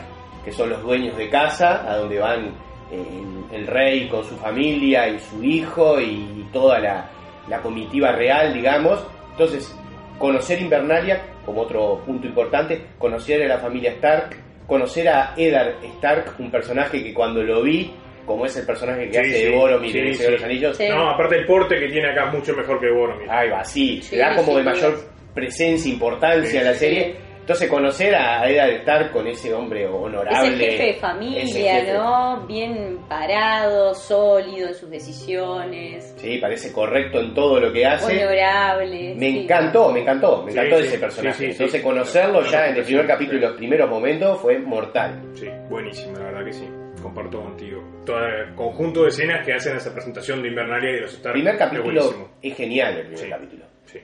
que 0.45 0.51
son 0.51 0.69
los 0.69 0.81
dueños 0.81 1.17
de 1.17 1.29
casa, 1.29 1.83
a 1.91 1.97
donde 1.97 2.17
van 2.17 2.45
eh, 2.91 3.23
el, 3.51 3.67
rey 3.67 4.07
con 4.07 4.23
su 4.23 4.37
familia 4.37 5.09
y 5.09 5.19
su 5.19 5.43
hijo 5.43 5.99
y 5.99 6.47
toda 6.53 6.79
la, 6.79 7.09
la 7.49 7.61
comitiva 7.61 8.13
real, 8.13 8.53
digamos. 8.53 9.05
Entonces, 9.31 9.75
conocer 10.17 10.61
Invernalia 10.61 11.21
como 11.45 11.61
otro 11.61 12.01
punto 12.05 12.27
importante, 12.27 12.85
conocer 12.97 13.43
a 13.43 13.47
la 13.47 13.59
familia 13.59 13.91
Stark, 13.91 14.37
conocer 14.67 15.09
a 15.09 15.33
Eddard 15.37 15.83
Stark, 15.95 16.35
un 16.39 16.51
personaje 16.51 17.03
que 17.03 17.13
cuando 17.13 17.43
lo 17.43 17.63
vi, 17.63 17.93
como 18.27 18.45
es 18.45 18.55
el 18.57 18.65
personaje 18.67 19.07
que 19.07 19.13
Sí, 19.13 19.19
hace 19.19 19.33
sí, 19.39 19.45
de 19.45 19.55
Boromir 19.57 19.91
sí, 19.91 19.97
en 19.97 20.07
El 20.07 20.13
Señor 20.15 20.31
de 20.31 20.37
los. 20.37 20.43
Anillos, 20.45 20.77
Sí. 20.77 20.89
No, 20.89 21.09
aparte 21.09 21.35
el 21.37 21.45
porte 21.47 21.79
que 21.79 21.87
tiene 21.87 22.11
acá 22.11 22.27
es 22.27 22.33
mucho 22.35 22.53
mejor 22.55 22.79
que 22.79 22.91
Boromir. 22.91 23.27
ahí 23.31 23.49
va, 23.49 23.63
sí, 23.63 24.01
Sí, 24.03 24.15
le 24.17 24.21
da 24.21 24.35
como 24.35 24.55
de 24.57 24.63
mayor 24.63 24.99
presencia, 25.33 25.91
importancia 25.91 26.51
Sí, 26.51 26.57
a 26.57 26.63
la 26.63 26.73
sí. 26.73 26.79
serie. 26.79 27.27
Entonces 27.39 27.69
conocer 27.69 28.13
a 28.13 28.45
Eddard 28.49 28.71
Stark 28.81 29.11
con 29.13 29.25
ese 29.25 29.53
hombre 29.53 29.87
honorable. 29.87 30.49
Ese 30.53 30.71
jefe 30.71 30.83
de 30.87 30.93
familia, 30.95 31.45
jefe. 31.45 31.93
¿no? 31.93 32.45
Bien 32.45 32.97
parado, 33.07 33.93
sólido 33.95 34.67
en 34.67 34.73
sus 34.75 34.89
decisiones, 34.89 36.13
Sí, 36.17 36.39
parece 36.39 36.73
correcto 36.73 37.21
en 37.21 37.33
todo 37.33 37.57
lo 37.61 37.71
que 37.71 37.85
hace. 37.85 38.25
honorable. 38.25 39.15
Me 39.15 39.31
sí. 39.31 39.39
encantó, 39.43 39.93
me 39.93 40.01
encantó, 40.01 40.43
me 40.43 40.51
Sí, 40.51 40.57
encantó 40.57 40.81
sí, 40.81 40.87
ese 40.87 40.99
personaje. 40.99 41.37
sí, 41.37 41.45
sí, 41.45 41.45
sí. 41.45 41.51
Entonces 41.63 41.81
conocerlo 41.83 42.43
Sí. 42.43 42.51
ya 42.51 42.67
en 42.67 42.75
el 42.75 42.83
primer 42.83 43.03
Sí. 43.05 43.07
capítulo 43.07 43.37
y 43.37 43.41
los 43.41 43.53
primeros 43.53 43.89
momentos 43.89 44.41
fue 44.41 44.59
mortal. 44.59 45.21
Sí, 45.35 45.47
buenísimo, 45.69 46.17
la 46.17 46.25
verdad 46.25 46.45
que 46.45 46.51
sí. 46.53 46.67
Comparto 47.01 47.41
contigo. 47.41 47.81
Todo 48.05 48.19
el 48.25 48.55
conjunto 48.55 49.03
de 49.03 49.09
escenas 49.09 49.45
que 49.45 49.53
hacen 49.53 49.75
esa 49.77 49.93
presentación 49.93 50.41
de 50.41 50.49
Invernalia 50.49 50.89
y 50.89 50.93
de 50.95 51.01
los 51.01 51.13
Stark. 51.13 51.35
El 51.35 51.41
primer 51.41 51.53
es 51.55 51.59
capítulo 51.59 51.93
buenísimo. 52.03 52.29
es 52.41 52.55
genial, 52.57 52.93
el 52.97 53.01
primer 53.03 53.17
Sí. 53.19 53.29
capítulo. 53.29 53.65
Sí. 53.85 53.99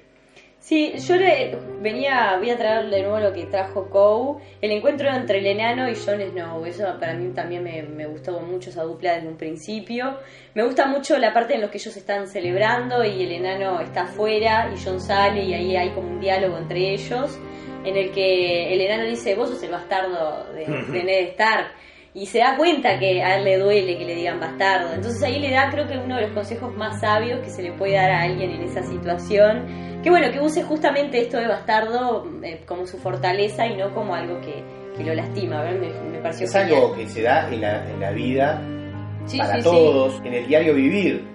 Sí, 0.60 0.94
yo 0.98 1.16
le 1.18 1.58
venía, 1.82 2.38
voy 2.38 2.50
a 2.52 2.58
traer 2.58 2.90
de 2.90 3.02
nuevo 3.02 3.20
lo 3.20 3.34
que 3.34 3.46
trajo 3.48 3.90
Coe, 3.90 4.42
el 4.62 4.72
encuentro 4.72 5.10
entre 5.10 5.40
el 5.40 5.46
enano 5.48 5.90
y 5.90 5.96
Jon 5.96 6.22
Snow, 6.22 6.66
eso 6.66 6.86
para 7.02 7.14
mí 7.16 7.34
también 7.34 7.64
me, 7.64 7.84
me 7.84 8.06
gustó 8.08 8.40
mucho 8.40 8.70
esa 8.70 8.84
dupla 8.84 9.16
desde 9.16 9.28
un 9.28 9.36
principio. 9.38 10.18
Me 10.54 10.64
gusta 10.64 10.86
mucho 10.86 11.18
la 11.18 11.34
parte 11.34 11.56
en 11.56 11.62
la 11.62 11.70
que 11.70 11.80
ellos 11.80 11.98
están 11.98 12.28
celebrando 12.28 13.04
y 13.04 13.24
el 13.24 13.32
enano 13.34 13.82
está 13.82 14.04
afuera 14.04 14.72
y 14.74 14.82
Jon 14.82 15.02
sale 15.02 15.44
y 15.44 15.54
ahí 15.54 15.76
hay 15.76 15.90
como 15.90 16.08
un 16.10 16.22
diálogo 16.22 16.58
entre 16.58 16.94
ellos 16.94 17.38
en 17.84 17.98
el 17.98 18.12
que 18.12 18.74
el 18.74 18.80
enano 18.80 19.04
dice, 19.10 19.36
vos 19.36 19.50
sos 19.50 19.62
el 19.64 19.72
bastardo 19.72 20.46
de, 20.54 20.66
de 20.66 21.04
Ned 21.04 21.28
Stark. 21.32 21.74
Y 22.16 22.26
se 22.28 22.40
da 22.40 22.56
cuenta 22.58 23.00
que 23.00 23.24
a 23.24 23.38
él 23.38 23.44
le 23.44 23.58
duele 23.58 23.98
que 23.98 24.06
le 24.06 24.16
digan 24.16 24.40
bastardo. 24.40 24.94
Entonces 24.94 25.22
ahí 25.24 25.40
le 25.40 25.52
da 25.52 25.70
creo 25.72 25.88
que 25.88 25.98
uno 25.98 26.16
de 26.18 26.24
los 26.24 26.32
consejos 26.32 26.76
más 26.76 27.00
sabios 27.00 27.40
que 27.42 27.50
se 27.50 27.64
le 27.64 27.72
puede 27.74 27.94
dar 27.94 28.12
a 28.12 28.22
alguien 28.22 28.52
en 28.52 28.62
esa 28.64 28.84
situación. 28.84 30.02
Que 30.04 30.10
bueno, 30.10 30.32
que 30.32 30.40
use 30.40 30.64
justamente 30.64 31.20
esto 31.22 31.38
de 31.38 31.48
bastardo 31.48 32.28
eh, 32.44 32.62
como 32.68 32.86
su 32.86 32.98
fortaleza 32.98 33.66
y 33.66 33.78
no 33.78 33.94
como 33.94 34.14
algo 34.14 34.40
que, 34.42 34.64
que 34.98 35.04
lo 35.04 35.14
lastima. 35.16 35.64
Me, 35.64 35.90
me 36.12 36.20
pareció 36.20 36.46
Es 36.46 36.54
genial. 36.54 36.76
algo 36.76 36.96
que 36.96 37.08
se 37.08 37.22
da 37.24 37.50
en 37.52 37.62
la, 37.62 37.90
en 37.90 38.00
la 38.00 38.12
vida 38.12 38.62
Sí, 39.26 39.38
para 39.38 39.54
sí, 39.56 39.62
sí. 39.62 39.64
todos, 39.64 40.22
en 40.26 40.34
el 40.34 40.48
diario 40.48 40.74
vivir. 40.76 41.26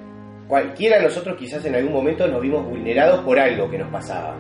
Cualquiera 0.47 0.99
de 0.99 1.05
nosotros 1.05 1.37
quizás 1.39 1.65
en 1.65 1.75
algún 1.75 1.93
momento 1.93 2.27
nos 2.29 2.41
vimos 2.41 2.65
vulnerados 2.67 3.25
por 3.25 3.39
algo 3.39 3.69
que 3.71 3.79
nos 3.79 3.91
pasaba. 3.91 4.37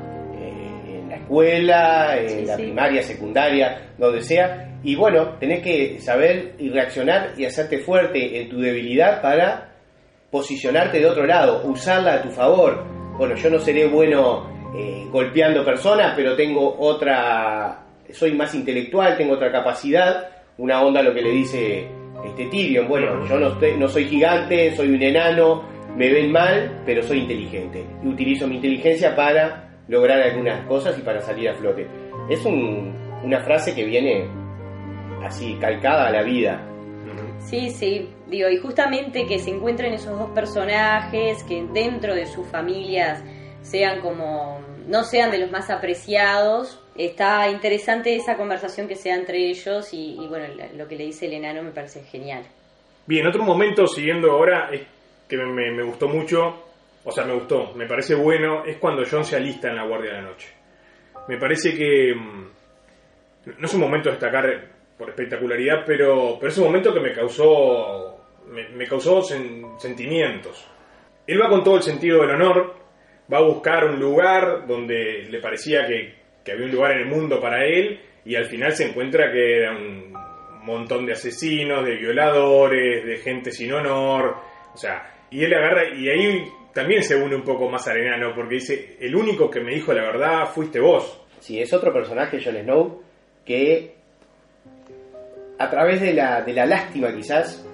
Eh, 1.30 1.56
en 1.56 1.66
la 1.66 2.14
escuela, 2.14 2.16
en 2.20 2.28
Sí, 2.28 2.44
la 2.46 2.56
sí. 2.56 2.62
primaria, 2.62 3.02
secundaria, 3.02 3.82
donde 3.98 4.20
sea. 4.22 4.78
Y 4.82 4.94
bueno, 4.96 5.34
tenés 5.40 5.62
que 5.62 5.98
saber 6.00 6.54
y 6.58 6.70
reaccionar 6.70 7.32
y 7.36 7.44
hacerte 7.44 7.78
fuerte 7.78 8.40
en 8.40 8.48
tu 8.48 8.60
debilidad 8.60 9.20
para 9.22 9.72
posicionarte 10.30 10.98
de 11.00 11.06
otro 11.06 11.26
lado, 11.26 11.62
usarla 11.64 12.14
a 12.14 12.22
tu 12.22 12.28
favor. 12.30 12.84
Bueno, 13.16 13.34
yo 13.34 13.50
no 13.50 13.58
seré 13.58 13.86
bueno 13.86 14.46
eh, 14.76 15.04
golpeando 15.10 15.64
personas, 15.64 16.12
pero 16.14 16.36
tengo 16.36 16.76
otra, 16.78 17.80
soy 18.12 18.32
más 18.34 18.54
intelectual, 18.54 19.16
tengo 19.16 19.34
otra 19.34 19.50
capacidad, 19.50 20.28
una 20.58 20.82
onda 20.82 21.02
lo 21.02 21.14
que 21.14 21.22
le 21.22 21.30
dice 21.30 21.88
este 22.24 22.46
Tyrion, 22.46 22.86
bueno, 22.88 23.26
yo 23.26 23.38
no, 23.38 23.48
estoy- 23.54 23.76
no 23.78 23.88
soy 23.88 24.04
gigante, 24.06 24.74
soy 24.76 24.88
un 24.90 25.02
enano, 25.02 25.64
me 25.96 26.08
ven 26.12 26.30
mal, 26.30 26.82
pero 26.84 27.02
soy 27.02 27.20
inteligente 27.20 27.84
y 28.04 28.08
utilizo 28.08 28.46
mi 28.46 28.56
inteligencia 28.56 29.16
para 29.16 29.67
lograr 29.88 30.20
algunas 30.20 30.66
cosas 30.66 30.98
y 30.98 31.02
para 31.02 31.20
salir 31.20 31.48
a 31.48 31.54
flote. 31.54 31.86
Es 32.30 32.44
un- 32.44 32.94
una 33.24 33.40
frase 33.40 33.74
que 33.74 33.84
viene 33.84 34.28
así 35.24 35.56
calcada 35.60 36.08
a 36.08 36.10
la 36.12 36.22
vida. 36.22 36.64
Sí, 37.40 37.70
sí, 37.70 38.08
digo, 38.26 38.48
y 38.50 38.58
justamente 38.58 39.26
que 39.26 39.38
se 39.38 39.50
encuentren 39.50 39.94
esos 39.94 40.18
dos 40.18 40.30
personajes, 40.30 41.42
que 41.44 41.64
dentro 41.72 42.14
de 42.14 42.26
sus 42.26 42.46
familias 42.48 43.22
sean 43.62 44.00
como, 44.00 44.60
no 44.86 45.04
sean 45.04 45.30
de 45.30 45.38
los 45.38 45.50
más 45.50 45.70
apreciados, 45.70 46.80
está 46.96 47.48
interesante 47.48 48.14
esa 48.14 48.36
conversación 48.36 48.88
que 48.88 48.96
sea 48.96 49.14
entre 49.14 49.38
ellos 49.48 49.94
y, 49.94 50.18
y 50.20 50.26
bueno, 50.28 50.46
lo 50.76 50.86
que 50.88 50.96
le 50.96 51.04
dice 51.04 51.26
el 51.26 51.34
enano 51.34 51.62
me 51.62 51.70
parece 51.70 52.02
genial. 52.02 52.42
Bien, 53.06 53.26
otro 53.26 53.42
momento 53.44 53.86
siguiendo 53.86 54.32
ahora 54.32 54.68
es 54.72 54.82
que 55.28 55.36
me, 55.36 55.46
me- 55.46 55.72
me 55.72 55.82
gustó 55.84 56.08
mucho, 56.08 56.64
o 57.08 57.12
sea, 57.12 57.24
me 57.24 57.34
gustó, 57.34 57.72
me 57.74 57.86
parece 57.86 58.14
bueno, 58.14 58.64
es 58.64 58.76
cuando 58.76 59.02
John 59.10 59.24
se 59.24 59.36
alista 59.36 59.68
en 59.68 59.76
la 59.76 59.84
Guardia 59.86 60.10
de 60.12 60.16
la 60.22 60.28
Noche. 60.28 60.48
Me 61.28 61.38
parece 61.38 61.74
que 61.74 62.14
mm, 62.14 62.46
no 63.58 63.66
es 63.66 63.74
un 63.74 63.80
momento 63.80 64.08
a 64.08 64.12
destacar 64.12 64.68
por 64.96 65.08
espectacularidad, 65.10 65.84
pero, 65.86 66.36
pero 66.38 66.50
es 66.50 66.58
un 66.58 66.64
momento 66.64 66.92
que 66.92 67.00
me 67.00 67.12
causó, 67.12 68.18
me, 68.48 68.86
causó 68.86 69.20
sen- 69.22 69.78
sentimientos. 69.78 70.68
Él 71.26 71.40
va 71.40 71.48
con 71.48 71.62
todo 71.62 71.76
el 71.76 71.82
sentido 71.82 72.20
del 72.22 72.30
honor, 72.30 72.74
va 73.32 73.38
a 73.38 73.42
buscar 73.42 73.84
un 73.84 74.00
lugar 74.00 74.66
donde 74.66 75.26
le 75.30 75.40
parecía 75.40 75.86
que, 75.86 76.14
que 76.44 76.52
había 76.52 76.66
un 76.66 76.72
lugar 76.72 76.92
en 76.92 76.98
el 77.00 77.06
mundo 77.06 77.40
para 77.40 77.64
él 77.64 78.00
y 78.24 78.34
al 78.34 78.46
final 78.46 78.72
se 78.72 78.88
encuentra 78.88 79.30
que 79.30 79.58
era 79.58 79.72
un 79.76 80.12
montón 80.64 81.06
de 81.06 81.12
asesinos, 81.12 81.84
de 81.84 81.96
violadores, 81.96 83.04
de 83.04 83.16
gente 83.18 83.52
sin 83.52 83.72
honor, 83.72 84.36
o 84.74 84.76
sea, 84.76 85.14
y 85.30 85.44
él 85.44 85.54
agarra 85.54 85.88
y 85.94 86.08
ahí 86.08 86.44
también 86.78 87.02
se 87.02 87.16
une 87.16 87.34
un 87.34 87.42
poco 87.42 87.68
más 87.68 87.88
al 87.88 87.96
enano 87.98 88.32
porque 88.36 88.54
dice, 88.54 88.96
el 89.00 89.16
único 89.16 89.50
que 89.50 89.58
me 89.60 89.74
dijo 89.74 89.92
la 89.92 90.02
verdad 90.02 90.46
fuiste 90.46 90.78
vos. 90.78 91.20
Sí, 91.40 91.60
es 91.60 91.72
otro 91.72 91.92
personaje, 91.92 92.40
Jon 92.40 92.54
Snow, 92.56 93.02
que 93.44 93.94
a 95.58 95.68
través 95.70 96.00
de 96.00 96.12
la, 96.14 96.42
de 96.42 96.52
la 96.52 96.66
lástima 96.66 97.12
quizás, 97.14 97.66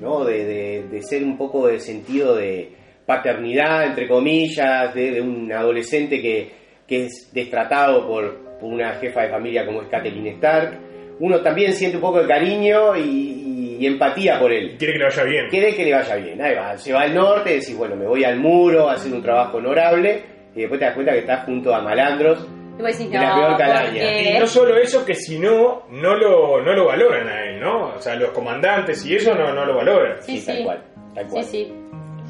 ¿no? 0.00 0.24
De, 0.24 0.44
de- 0.44 0.82
de 0.90 1.02
ser 1.02 1.22
un 1.22 1.36
poco 1.38 1.68
de 1.68 1.78
sentido 1.78 2.34
de 2.34 2.72
paternidad, 3.06 3.86
entre 3.86 4.08
comillas, 4.08 4.92
de 4.94 5.20
un 5.20 5.50
adolescente 5.52 6.20
que, 6.20 6.50
que 6.86 7.04
es 7.06 7.30
destratado 7.32 8.06
por, 8.08 8.58
por 8.58 8.72
una 8.72 8.94
jefa 8.94 9.22
de 9.22 9.30
familia 9.30 9.64
como 9.64 9.82
es 9.82 9.88
Catelyn 9.88 10.26
Stark, 10.34 10.78
uno 11.20 11.40
también 11.40 11.72
siente 11.72 11.96
un 11.96 12.02
poco 12.02 12.20
de 12.20 12.26
cariño 12.28 12.96
y, 12.96 13.00
y- 13.02 13.57
y 13.78 13.86
empatía 13.86 14.38
por 14.38 14.52
él. 14.52 14.76
Quiere 14.78 14.94
que 14.94 14.98
le 14.98 15.04
vaya 15.04 15.24
bien. 15.24 15.48
Quiere 15.48 15.74
que 15.74 15.84
le 15.84 15.92
vaya 15.94 16.16
bien. 16.16 16.42
Ahí 16.42 16.54
va, 16.54 16.76
se 16.76 16.92
va 16.92 17.02
al 17.02 17.14
norte, 17.14 17.50
decís, 17.50 17.76
bueno, 17.76 17.96
me 17.96 18.06
voy 18.06 18.24
al 18.24 18.38
muro 18.38 18.88
a 18.88 18.94
hacer 18.94 19.12
un 19.12 19.22
trabajo 19.22 19.58
honorable, 19.58 20.22
y 20.54 20.60
después 20.60 20.78
te 20.80 20.86
das 20.86 20.94
cuenta 20.94 21.12
que 21.12 21.18
estás 21.20 21.44
junto 21.44 21.74
a 21.74 21.80
malandros 21.82 22.48
Y 22.78 22.82
vos 22.82 22.90
decís, 22.98 23.10
De 23.10 23.18
la 23.18 23.28
no, 23.28 23.34
peor 23.36 23.48
¿por 23.50 23.58
calaña. 23.58 24.20
Y 24.36 24.38
no 24.40 24.46
solo 24.46 24.76
eso, 24.76 25.04
que 25.04 25.14
si 25.14 25.38
no, 25.38 25.84
no 25.90 26.14
lo, 26.16 26.62
no 26.62 26.72
lo 26.74 26.86
valoran 26.86 27.28
a 27.28 27.44
él, 27.44 27.60
¿no? 27.60 27.94
O 27.94 28.00
sea, 28.00 28.14
los 28.16 28.30
comandantes 28.30 29.04
y 29.06 29.14
eso 29.16 29.34
no, 29.34 29.52
no 29.52 29.64
lo 29.64 29.76
valoran. 29.76 30.20
Sí, 30.22 30.38
Sí, 30.38 30.46
tal 30.46 30.64
cual, 30.64 30.82
tal 31.14 31.26
cual. 31.28 31.44
Sí, 31.44 31.64
sí, 31.66 31.74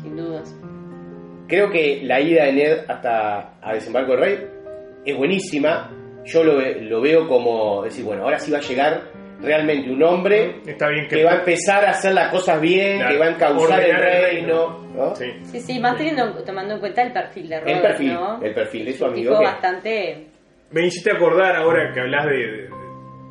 sin 0.03 0.17
dudas. 0.17 0.55
Creo 1.47 1.71
que 1.71 2.01
la 2.03 2.21
ida 2.21 2.45
de 2.45 2.53
Ned 2.53 2.79
hasta 2.89 3.55
a 3.63 3.73
Desembarco 3.73 4.13
del 4.13 4.21
Rey 4.21 4.39
es 5.07 5.17
buenísima. 5.17 5.91
Yo 6.27 6.45
lo, 6.45 6.61
lo 6.61 7.01
veo 7.01 7.27
como 7.27 7.83
decir, 7.85 8.05
bueno, 8.05 8.25
ahora 8.25 8.39
sí 8.39 8.51
va 8.51 8.59
a 8.59 8.61
llegar 8.61 9.03
realmente 9.41 9.91
un 9.91 10.03
hombre 10.03 10.61
Está 10.67 10.89
bien 10.89 11.07
que... 11.09 11.17
que 11.17 11.25
va 11.25 11.33
a 11.33 11.39
empezar 11.39 11.85
a 11.85 11.91
hacer 11.91 12.13
las 12.13 12.31
cosas 12.31 12.61
bien, 12.61 12.99
Claro, 12.99 13.13
que 13.13 13.19
va 13.19 13.27
a 13.27 13.31
encauzar 13.31 13.81
el 13.83 13.97
reino. 13.97 14.79
¿no? 14.95 15.15
Sí. 15.15 15.27
Sí, 15.45 15.61
sí, 15.61 15.79
más 15.79 15.97
teniendo, 15.97 16.33
tomando 16.45 16.75
en 16.75 16.81
cuenta 16.81 17.03
el 17.03 17.13
perfil 17.13 17.49
de 17.49 17.61
Robert, 17.61 17.77
El 17.77 17.83
perfil, 17.83 18.13
¿no? 18.15 18.43
el 18.43 18.55
perfil 18.55 18.85
de 18.87 18.93
su 18.93 19.05
amigo 19.05 19.31
tipo 19.31 19.41
que- 19.41 19.47
bastante... 19.47 20.27
Me 20.71 20.87
hiciste 20.87 21.13
acordar 21.13 21.57
ahora 21.57 21.93
que 21.95 22.01
hablas 22.01 22.27
de, 22.27 22.33
de, 22.37 22.69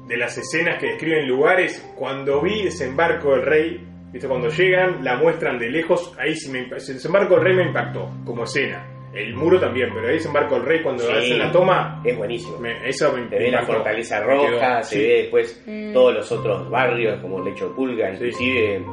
de 0.08 0.18
las 0.18 0.36
escenas 0.38 0.80
que 0.80 0.88
describen 0.88 1.28
lugares. 1.28 1.88
Cuando 1.96 2.42
vi 2.42 2.64
Desembarco 2.64 3.32
del 3.36 3.44
Rey, 3.46 3.86
¿viste? 4.12 4.28
cuando 4.28 4.48
llegan, 4.50 5.04
la 5.04 5.18
muestran 5.18 5.60
de 5.60 5.70
lejos, 5.70 6.16
ahí 6.18 6.34
sí 6.36 6.50
me 6.50 6.66
Desembarco 6.66 7.36
del 7.36 7.44
Rey 7.44 7.56
me 7.58 7.64
impactó 7.68 8.10
como 8.26 8.46
escena. 8.46 8.84
El 9.14 9.36
muro 9.36 9.60
también, 9.60 9.90
pero 9.94 10.08
ahí 10.08 10.16
Desembarco 10.16 10.56
del 10.56 10.66
Rey 10.66 10.84
cuando 10.84 11.04
Sí. 11.04 11.12
hacen 11.12 11.40
la 11.40 11.52
toma, 11.52 12.02
Es 12.04 12.16
buenísimo. 12.18 12.58
me- 12.60 12.88
eso 12.88 13.12
me 13.14 13.24
Te 13.28 13.40
ve 13.40 13.52
la 13.52 13.64
fortaleza 13.64 14.20
roja, 14.22 14.48
quedó, 14.50 14.84
se 14.84 14.96
sí. 14.96 15.00
ve 15.00 15.14
después 15.24 15.64
Mm. 15.66 15.94
todos 15.94 16.14
los 16.14 16.32
otros 16.32 16.70
barrios 16.70 17.20
como 17.22 17.40
Lecho 17.42 17.74
Pulga, 17.76 18.12
inclusive 18.12 18.84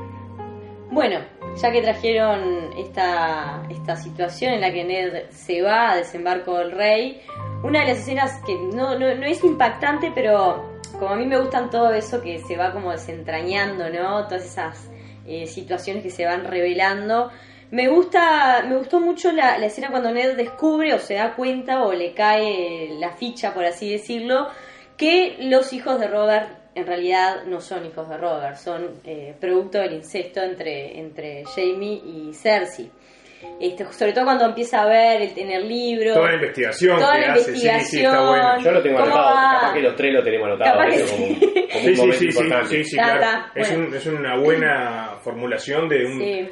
Bueno, 0.90 1.18
ya 1.60 1.72
que 1.72 1.82
trajeron 1.82 2.70
esta, 2.78 3.62
esta 3.68 3.96
situación 3.96 4.52
en 4.54 4.60
la 4.60 4.72
que 4.72 4.84
Ned 4.84 5.24
se 5.30 5.60
va 5.62 5.90
a 5.92 5.96
desembarco 5.96 6.58
del 6.58 6.70
rey, 6.70 7.20
una 7.64 7.80
de 7.80 7.88
las 7.88 7.98
escenas 7.98 8.40
que 8.46 8.54
no, 8.54 8.96
no, 8.98 9.12
no 9.14 9.26
es 9.26 9.42
impactante, 9.42 10.12
pero 10.14 10.78
como 10.98 11.08
a 11.08 11.16
mí 11.16 11.26
me 11.26 11.38
gustan 11.38 11.68
todo 11.70 11.92
eso 11.92 12.22
que 12.22 12.38
se 12.38 12.56
va 12.56 12.72
como 12.72 12.92
desentrañando, 12.92 13.90
¿no? 13.90 14.24
Todas 14.28 14.44
esas 14.44 14.88
eh, 15.26 15.46
situaciones 15.46 16.02
que 16.04 16.10
se 16.10 16.26
van 16.26 16.44
revelando. 16.44 17.30
Me 17.74 17.88
gusta, 17.88 18.62
me 18.68 18.76
gustó 18.76 19.00
mucho 19.00 19.32
la, 19.32 19.58
la 19.58 19.66
escena 19.66 19.88
cuando 19.90 20.12
Ned 20.12 20.36
descubre 20.36 20.94
o 20.94 20.98
se 21.00 21.14
da 21.14 21.34
cuenta 21.34 21.82
o 21.82 21.92
le 21.92 22.12
cae 22.14 22.90
la 23.00 23.10
ficha, 23.16 23.52
por 23.52 23.64
así 23.64 23.90
decirlo, 23.90 24.46
que 24.96 25.36
los 25.40 25.72
hijos 25.72 25.98
de 25.98 26.06
Robert 26.06 26.48
en 26.76 26.86
realidad 26.86 27.44
no 27.46 27.60
son 27.60 27.84
hijos 27.86 28.08
de 28.08 28.16
Robert, 28.16 28.56
son 28.56 29.00
eh, 29.04 29.34
producto 29.40 29.78
del 29.78 29.94
incesto 29.94 30.40
entre, 30.42 30.98
entre 31.00 31.42
Jamie 31.54 32.00
y 32.04 32.32
Cersei. 32.32 32.90
Este, 33.60 33.84
sobre 33.92 34.12
todo 34.12 34.24
cuando 34.24 34.46
empieza 34.46 34.82
a 34.82 34.86
ver 34.86 35.20
el, 35.22 35.38
en 35.38 35.50
el 35.50 35.68
libro. 35.68 36.14
Toda 36.14 36.28
la 36.28 36.34
investigación 36.36 36.98
Toda 36.98 37.12
que 37.14 37.26
la 37.26 37.32
hace, 37.34 37.44
sí, 37.44 37.50
sí, 37.60 37.66
está 37.66 37.76
investigación. 37.76 38.26
bueno. 38.28 38.58
yo 38.60 38.70
lo 38.70 38.82
tengo 38.82 38.96
¿Cómo 39.00 39.06
anotado, 39.12 39.34
va? 39.34 39.50
capaz 39.60 39.72
que 39.74 39.80
los 39.82 39.96
tres 39.96 40.14
lo 40.14 40.22
tenemos 40.24 40.46
anotado, 40.46 40.78
Capaz 40.78 40.90
que 40.90 40.96
eso 41.02 41.14
como, 41.14 41.26
sí. 41.26 41.34
como 41.44 41.84
Sí, 41.84 41.88
un 41.88 41.94
sí, 41.94 42.00
momento 42.00 42.18
sí, 42.18 42.32
sí, 42.68 42.76
sí, 42.76 42.84
sí, 42.84 42.96
claro. 42.96 43.20
ta, 43.20 43.52
Es, 43.54 43.68
bueno. 43.68 43.86
un- 43.88 43.94
es 43.94 44.06
una 44.06 44.36
buena 44.38 45.10
formulación 45.22 45.88
de, 45.88 46.04
un, 46.06 46.18
Sí. 46.20 46.48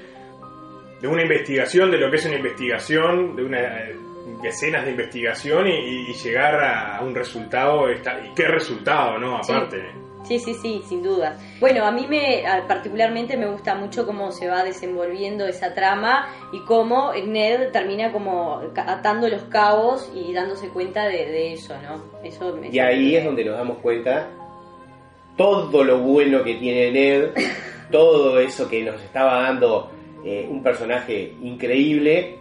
De 1.03 1.09
una 1.09 1.23
investigación, 1.23 1.91
de 1.91 1.99
lo 1.99 2.09
que 2.11 2.17
es 2.17 2.25
una 2.25 2.37
investigación, 2.37 3.37
de 3.37 3.45
una 3.45 3.59
de 3.59 4.49
escenas 4.49 4.85
de 4.85 4.93
investigación 4.93 5.67
y, 5.69 6.13
llegar 6.15 6.55
a 6.65 7.01
un 7.03 7.15
resultado, 7.15 7.89
esta- 7.91 8.19
y 8.25 8.33
qué 8.35 8.47
resultado, 8.47 9.19
¿no? 9.19 9.43
Sí. 9.45 9.53
Aparte. 9.53 9.83
Sí, 10.25 10.39
sí, 10.39 10.55
sí, 10.55 10.81
sin 10.89 11.03
duda. 11.03 11.37
Bueno, 11.59 11.85
a 11.85 11.91
mí 11.91 12.07
me 12.09 12.45
particularmente 12.69 13.37
me 13.37 13.47
gusta 13.47 13.75
mucho 13.75 14.07
cómo 14.07 14.31
se 14.31 14.47
va 14.49 14.63
desenvolviendo 14.63 15.45
esa 15.49 15.75
trama 15.75 16.29
y 16.53 16.61
cómo 16.65 17.13
Ned 17.13 17.71
termina 17.73 18.13
como 18.13 18.63
atando 18.77 19.29
los 19.29 19.43
cabos 19.45 20.11
y 20.15 20.33
dándose 20.33 20.69
cuenta 20.69 21.07
de, 21.07 21.27
de 21.27 21.53
eso, 21.55 21.75
¿no? 21.83 22.05
Eso 22.25 22.55
me- 22.57 22.69
Y 22.69 22.79
ahí 22.79 23.17
es 23.17 23.25
donde 23.25 23.45
nos 23.45 23.57
damos 23.59 23.79
cuenta 23.79 24.29
todo 25.37 25.83
lo 25.83 25.99
bueno 25.99 26.43
que 26.45 26.55
tiene 26.55 26.93
Ned, 26.93 27.31
todo 27.91 28.39
eso 28.39 28.69
que 28.69 28.83
nos 28.85 29.03
estaba 29.03 29.43
dando 29.43 29.91
eh, 30.25 30.47
un 30.49 30.63
personaje 30.63 31.33
increíble, 31.43 32.37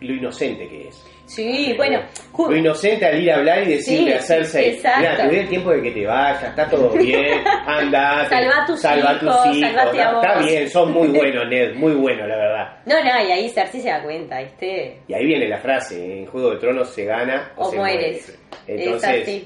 lo 0.00 0.14
inocente 0.14 0.68
que 0.68 0.88
es. 0.88 1.06
Sí, 1.26 1.72
bueno, 1.78 2.00
Lo 2.36 2.54
inocente 2.54 3.06
al 3.06 3.22
ir 3.22 3.30
a 3.32 3.36
hablar 3.36 3.62
y 3.62 3.70
decirle 3.76 4.10
Sí, 4.10 4.12
a 4.12 4.20
Cersei, 4.20 4.68
exacto. 4.74 5.00
mira, 5.00 5.16
te 5.16 5.26
doy 5.26 5.36
el 5.36 5.48
tiempo 5.48 5.70
de 5.70 5.80
que 5.82 5.90
te 5.92 6.06
vayas, 6.06 6.42
está 6.44 6.68
todo 6.68 6.90
bien, 6.98 7.42
anda, 7.66 8.28
Salva 8.28 8.62
a 8.62 8.66
tus 8.66 8.80
salva 8.80 9.12
hijos, 9.14 9.42
tus 9.44 9.56
hijos, 9.56 9.70
salvate 9.72 10.00
a 10.02 10.10
está 10.10 10.38
bien, 10.40 10.68
son 10.70 10.92
muy 10.92 11.08
buenos, 11.08 11.48
Ned, 11.48 11.74
muy 11.76 11.92
bueno, 11.94 12.26
la 12.26 12.36
verdad. 12.36 12.76
no, 12.84 12.94
no, 13.02 13.26
y 13.26 13.32
ahí 13.32 13.48
Cersei 13.48 13.80
se 13.80 13.88
da 13.88 14.02
cuenta, 14.02 14.38
¿viste? 14.42 14.98
Y 15.08 15.14
ahí 15.14 15.24
viene 15.24 15.48
la 15.48 15.58
frase, 15.58 16.18
en 16.18 16.26
Juego 16.26 16.50
de 16.50 16.56
Tronos 16.58 16.90
se 16.90 17.06
gana 17.06 17.52
o, 17.56 17.68
O 17.68 17.70
se 17.70 17.76
mueres. 17.78 18.38
muere. 18.66 18.84
Entonces, 18.84 19.44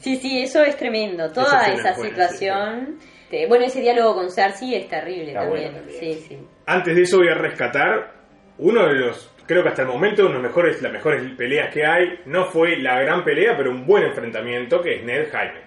Sí, 0.00 0.16
sí, 0.16 0.40
eso 0.42 0.62
es 0.64 0.76
tremendo. 0.76 1.30
Toda 1.30 1.60
Esa 1.68 1.92
buena, 1.94 1.94
situación 1.94 2.98
Este, 3.24 3.46
bueno, 3.46 3.66
ese 3.66 3.80
diálogo 3.82 4.14
con 4.14 4.30
Cersei 4.30 4.74
es 4.74 4.88
terrible 4.88 5.28
Está 5.28 5.40
también. 5.42 5.72
bueno 5.72 5.78
también. 5.86 6.00
Sí, 6.00 6.24
sí. 6.26 6.38
Antes 6.72 6.94
de 6.94 7.02
eso 7.02 7.18
voy 7.18 7.28
a 7.28 7.34
rescatar 7.34 8.12
uno 8.58 8.86
de 8.86 8.94
los, 8.94 9.34
creo 9.46 9.62
que 9.62 9.70
hasta 9.70 9.82
el 9.82 9.88
momento, 9.88 10.22
uno 10.22 10.36
de 10.36 10.42
los 10.42 10.42
mejores, 10.50 10.80
las 10.82 10.92
mejores 10.92 11.22
peleas 11.36 11.72
que 11.74 11.84
hay. 11.84 12.20
No 12.26 12.44
fue 12.46 12.76
la 12.78 13.00
gran 13.00 13.24
pelea, 13.24 13.56
pero 13.56 13.70
un 13.70 13.84
buen 13.86 14.04
enfrentamiento, 14.04 14.80
que 14.80 14.96
es 14.96 15.02
Ned 15.04 15.30
Jaime. 15.32 15.60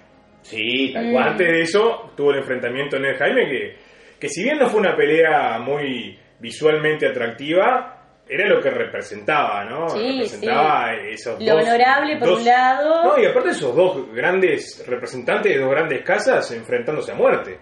Sí, 0.44 0.92
tal 0.94 1.12
cual. 1.12 1.30
Antes 1.30 1.48
de 1.48 1.62
eso 1.62 2.12
tuvo 2.16 2.32
el 2.32 2.38
enfrentamiento 2.40 3.00
Ned 3.00 3.18
Jaime, 3.18 3.48
que, 3.50 3.76
que 4.20 4.30
si 4.30 4.44
bien 4.44 4.58
no 4.60 4.68
fue 4.70 4.80
una 4.82 4.96
pelea 4.96 5.58
muy 5.60 6.18
visualmente 6.40 7.08
atractiva, 7.08 7.90
era 8.28 8.48
lo 8.48 8.62
que 8.62 8.70
representaba, 8.70 9.66
¿no? 9.66 9.90
Sí, 9.90 10.00
representaba 10.14 10.94
esos 10.96 11.42
Lo 11.44 11.56
dos- 11.56 11.64
honorable 11.68 12.18
por 12.18 12.28
dos- 12.30 12.40
un 12.40 12.46
lado. 12.46 13.04
No, 13.04 13.22
y 13.22 13.26
aparte 13.26 13.50
esos 13.50 13.76
dos 13.76 14.14
grandes 14.14 14.86
representantes 14.88 15.54
de 15.54 15.60
dos 15.60 15.70
grandes 15.72 16.02
casas 16.04 16.50
enfrentándose 16.52 17.12
a 17.12 17.16
muerte. 17.16 17.60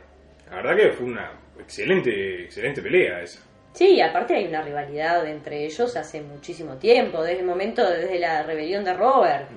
La 0.49 0.57
verdad 0.57 0.75
que 0.75 0.91
fue 0.91 1.05
una 1.07 1.31
excelente, 1.61 2.43
excelente 2.43 2.81
pelea 2.81 3.21
esa. 3.21 3.39
Sí, 3.73 4.01
aparte 4.01 4.35
hay 4.35 4.47
una 4.47 4.61
rivalidad 4.61 5.25
entre 5.27 5.65
ellos 5.65 5.95
hace 5.95 6.21
muchísimo 6.21 6.75
tiempo, 6.75 7.23
desde 7.23 7.39
el 7.39 7.45
momento, 7.45 7.89
desde 7.89 8.19
la 8.19 8.43
rebelión 8.43 8.83
de 8.83 8.93
Robert. 8.93 9.47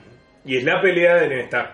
Y 0.45 0.57
es 0.59 0.65
la 0.65 0.81
pelea 0.81 1.17
de 1.17 1.29
Ned 1.29 1.41
Stark. 1.47 1.71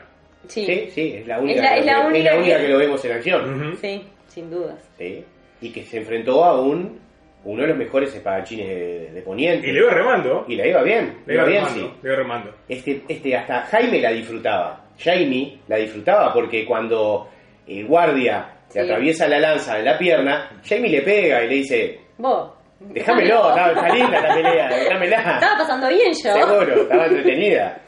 Sí, 0.48 0.64
Sí, 0.64 0.88
sí, 0.94 1.14
es 1.18 1.26
la 1.26 1.38
única, 1.38 1.58
Es 1.60 1.62
la- 1.64 1.76
es 1.76 1.84
la 1.86 2.06
única 2.06 2.34
única 2.36 2.56
que- 2.56 2.62
que 2.62 2.68
lo 2.72 2.78
vemos 2.78 3.04
en 3.04 3.12
acción. 3.12 3.76
Sí, 3.80 4.04
sin 4.28 4.50
dudas. 4.50 4.78
Sí. 4.96 5.24
Y 5.60 5.70
que 5.70 5.84
se 5.84 5.98
enfrentó 5.98 6.42
a 6.44 6.60
un 6.60 6.98
uno 7.42 7.62
de 7.62 7.68
los 7.68 7.76
mejores 7.76 8.14
espadachines 8.14 8.68
de, 8.68 9.10
de 9.12 9.22
Poniente. 9.22 9.66
Y 9.68 9.72
le 9.72 9.80
iba 9.80 9.90
remando. 9.92 10.44
Y 10.48 10.56
le 10.56 10.68
iba 10.68 10.82
bien. 10.82 11.18
Le 11.26 11.34
iba 11.34 11.44
bien, 11.44 11.64
remando. 11.64 11.88
sí. 11.88 11.94
Le 12.02 12.08
iba 12.08 12.16
remando. 12.16 12.54
Este, 12.68 13.02
este, 13.08 13.36
hasta 13.36 13.62
Jaime 13.62 14.00
la 14.00 14.10
disfrutaba. 14.12 14.84
Jaime 14.98 15.58
la 15.68 15.76
disfrutaba 15.76 16.32
porque 16.34 16.64
cuando 16.66 17.28
el 17.66 17.86
guardia 17.86 18.46
Sí. 18.50 18.59
Le 18.74 18.80
atraviesa 18.82 19.28
la 19.28 19.38
lanza 19.38 19.78
en 19.78 19.84
la 19.84 19.98
pierna, 19.98 20.60
Jaime 20.68 20.88
le 20.88 21.02
pega 21.02 21.44
y 21.44 21.48
le 21.48 21.54
dice, 21.56 22.00
Vos. 22.18 22.52
déjamelo, 22.80 23.48
estaba 23.48 23.72
está 23.72 23.88
linda 23.94 24.20
la 24.20 24.34
pelea, 24.34 24.68
déjamela. 24.68 25.16
Estaba 25.16 25.58
pasando 25.58 25.88
bien 25.88 26.12
yo. 26.12 26.32
Seguro, 26.32 26.82
estaba 26.82 27.06
entretenida. 27.06 27.82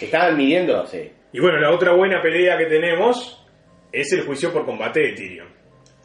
Estaban 0.00 0.36
midiéndose. 0.36 1.12
Y 1.32 1.40
bueno, 1.40 1.58
la 1.58 1.70
otra 1.72 1.92
buena 1.94 2.22
pelea 2.22 2.56
que 2.56 2.66
tenemos 2.66 3.46
es 3.92 4.12
el 4.12 4.22
juicio 4.24 4.52
por 4.52 4.64
combate 4.64 5.00
de 5.00 5.12
Tyrion. 5.12 5.48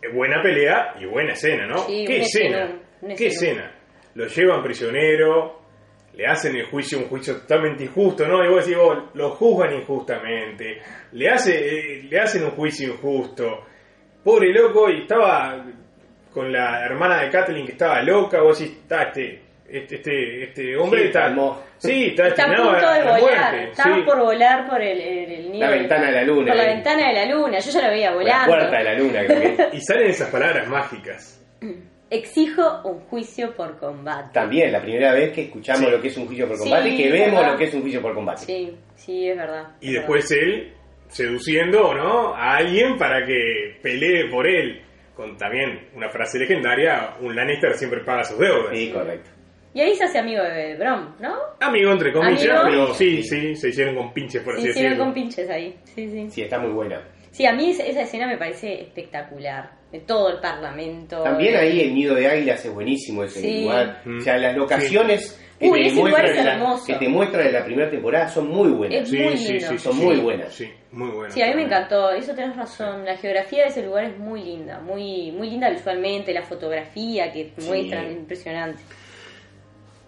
Es 0.01 0.13
buena 0.13 0.41
pelea 0.41 0.95
y 0.99 1.05
buena 1.05 1.33
escena, 1.33 1.65
¿no? 1.67 1.77
Sí, 1.77 2.03
¿Qué 2.05 2.17
escena? 2.17 2.79
¿Qué 3.17 3.27
escena? 3.27 3.71
Lo 4.15 4.27
llevan 4.27 4.61
prisionero, 4.61 5.61
le 6.13 6.27
hacen 6.27 6.55
el 6.55 6.65
juicio 6.65 6.99
un 6.99 7.05
juicio 7.05 7.37
totalmente 7.37 7.85
injusto, 7.85 8.27
¿no? 8.27 8.43
Y 8.43 8.49
vos 8.49 8.65
decís, 8.65 8.77
vos, 8.77 8.97
lo 9.13 9.31
juzgan 9.31 9.73
injustamente, 9.73 10.81
le, 11.13 11.29
hace, 11.29 11.53
eh, 11.55 12.03
le 12.03 12.19
hacen 12.19 12.43
un 12.43 12.51
juicio 12.51 12.89
injusto. 12.93 13.65
Pobre 14.23 14.53
loco, 14.53 14.89
y 14.89 15.01
estaba 15.01 15.63
con 16.31 16.51
la 16.51 16.85
hermana 16.85 17.21
de 17.23 17.29
Kathleen 17.29 17.65
que 17.65 17.73
estaba 17.73 18.01
loca, 18.01 18.41
vos 18.41 18.57
decís, 18.57 18.75
está 18.77 19.03
este, 19.03 19.41
este, 19.69 19.95
este, 19.95 20.43
este 20.45 20.77
hombre 20.77 21.01
Sí, 21.01 21.07
está... 21.07 21.29
Sí, 21.77 22.05
está 22.07 22.27
Está 22.27 22.43
a 22.43 22.47
punto 22.47 22.63
de 22.93 23.03
la 23.03 23.19
volar. 23.19 23.21
muerte. 23.51 23.63
Estaba 23.71 23.95
sí. 23.95 24.01
por 24.03 24.19
volar 24.19 24.67
por 24.69 24.81
el, 24.81 25.01
el, 25.01 25.31
el 25.31 25.51
nido 25.51 25.65
La 25.67 25.71
ventana 25.75 26.05
de 26.07 26.11
la 26.13 26.23
luna, 26.23 26.47
Por 26.47 26.55
la 26.55 26.63
eh. 26.63 26.73
ventana 26.75 27.07
de 27.07 27.13
la 27.13 27.25
luna. 27.25 27.59
Yo 27.59 27.71
ya 27.71 27.81
lo 27.81 27.87
veía 27.89 28.09
La 28.11 28.15
volando. 28.15 28.47
puerta 28.47 28.77
de 28.77 28.83
la 28.83 28.93
luna, 28.95 29.25
creo 29.25 29.57
que. 29.57 29.69
Y 29.77 29.81
salen 29.81 30.09
esas 30.09 30.29
palabras 30.29 30.67
mágicas. 30.67 31.39
Exijo 32.09 32.81
un 32.85 32.99
juicio 33.01 33.53
por 33.55 33.77
combate. 33.79 34.29
También, 34.33 34.71
la 34.71 34.81
primera 34.81 35.13
vez 35.13 35.31
que 35.33 35.41
escuchamos 35.43 35.85
Sí. 35.85 35.91
lo 35.91 36.01
que 36.01 36.07
es 36.09 36.17
un 36.17 36.27
juicio 36.27 36.47
por 36.47 36.57
combate 36.59 36.89
y 36.89 36.97
que 36.97 37.11
vemos 37.11 37.39
verdad. 37.39 37.51
lo 37.53 37.57
que 37.57 37.63
es 37.65 37.73
un 37.73 37.81
juicio 37.81 38.01
por 38.01 38.13
combate. 38.13 38.45
Sí, 38.45 38.77
sí, 38.95 39.29
es 39.29 39.37
verdad. 39.37 39.67
Y 39.81 39.87
es 39.89 39.93
después 39.95 40.31
él 40.31 40.73
seduciendo 41.13 41.93
¿no? 41.93 42.35
a 42.35 42.57
alguien 42.57 42.97
para 42.97 43.25
que 43.25 43.77
pelee 43.81 44.29
por 44.29 44.47
él. 44.47 44.81
Con 45.15 45.37
también 45.37 45.89
una 45.95 46.09
frase 46.09 46.39
legendaria, 46.39 47.15
un 47.21 47.35
Lannister 47.35 47.73
siempre 47.75 47.99
paga 48.03 48.23
sus 48.23 48.39
deudas. 48.39 48.75
Sí, 48.75 48.91
correcto. 48.91 49.29
Y 49.75 49.81
ahí 49.81 49.95
se 49.95 50.03
hace 50.05 50.19
amigo 50.19 50.43
de 50.43 50.75
Brom, 50.75 51.15
¿no? 51.19 51.35
Amigo 51.59 51.91
entre 51.91 52.11
comillas, 52.11 52.47
Amigo. 52.61 52.63
pero 52.87 52.93
sí, 52.95 53.23
sí, 53.23 53.55
se 53.55 53.69
hicieron 53.69 53.95
con 53.95 54.13
pinches 54.13 54.41
por 54.43 54.53
así 54.53 54.63
Se 54.63 54.69
hicieron 54.69 54.91
decirlo. 54.91 55.05
con 55.05 55.13
pinches 55.13 55.49
ahí. 55.49 55.75
Sí, 55.83 56.09
sí. 56.09 56.29
Sí, 56.29 56.41
está 56.41 56.59
muy 56.59 56.71
buena. 56.71 57.01
Sí, 57.31 57.45
a 57.47 57.53
mí 57.53 57.69
esa, 57.71 57.83
escena 58.01 58.27
me 58.27 58.37
parece 58.37 58.81
espectacular. 58.81 59.71
De 59.91 59.99
todo 59.99 60.29
el 60.29 60.39
parlamento. 60.39 61.21
También 61.21 61.55
ahí 61.55 61.81
el 61.81 61.93
nido 61.93 62.15
de 62.15 62.27
águilas 62.27 62.65
es 62.65 62.73
buenísimo 62.73 63.23
ese 63.23 63.39
Sí. 63.41 63.61
lugar. 63.63 64.01
Mm. 64.05 64.17
O 64.17 64.21
sea, 64.21 64.37
las 64.37 64.55
locaciones 64.57 65.39
que, 65.63 65.69
Uy, 65.69 65.79
te 65.81 65.85
ese 65.87 65.95
lugar 65.95 66.11
muestran 66.11 66.31
es 66.33 66.37
en 66.39 66.45
la, 66.45 66.53
hermoso. 66.53 66.85
que 66.87 66.93
te 66.95 67.09
muestran 67.09 67.47
en 67.47 67.53
la 67.53 67.65
primera 67.65 67.89
temporada 67.89 68.27
son 68.27 68.47
muy 68.49 68.69
buenas. 68.71 69.01
Es 69.01 69.09
Sí, 69.09 69.17
muy 69.19 69.37
sí, 69.37 69.53
lindo. 69.53 69.67
sí, 69.69 69.77
Son 69.79 69.93
sí, 69.93 70.03
muy 70.05 70.15
buenas. 70.17 70.53
Sí, 70.53 70.71
muy 70.91 71.09
buenas. 71.11 71.33
Sí, 71.33 71.41
a 71.41 71.47
mí 71.47 71.55
me 71.55 71.63
encantó, 71.63 72.11
eso 72.11 72.33
tenés 72.35 72.55
razón. 72.55 73.05
La 73.05 73.17
geografía 73.17 73.63
de 73.63 73.69
ese 73.69 73.83
lugar 73.85 74.05
es 74.05 74.17
muy 74.19 74.43
linda, 74.43 74.79
muy 74.81 75.31
muy 75.31 75.49
linda 75.49 75.69
visualmente, 75.69 76.33
la 76.33 76.43
fotografía 76.43 77.31
que 77.31 77.51
Sí. 77.57 77.67
muestran, 77.67 78.11
impresionante. 78.11 78.81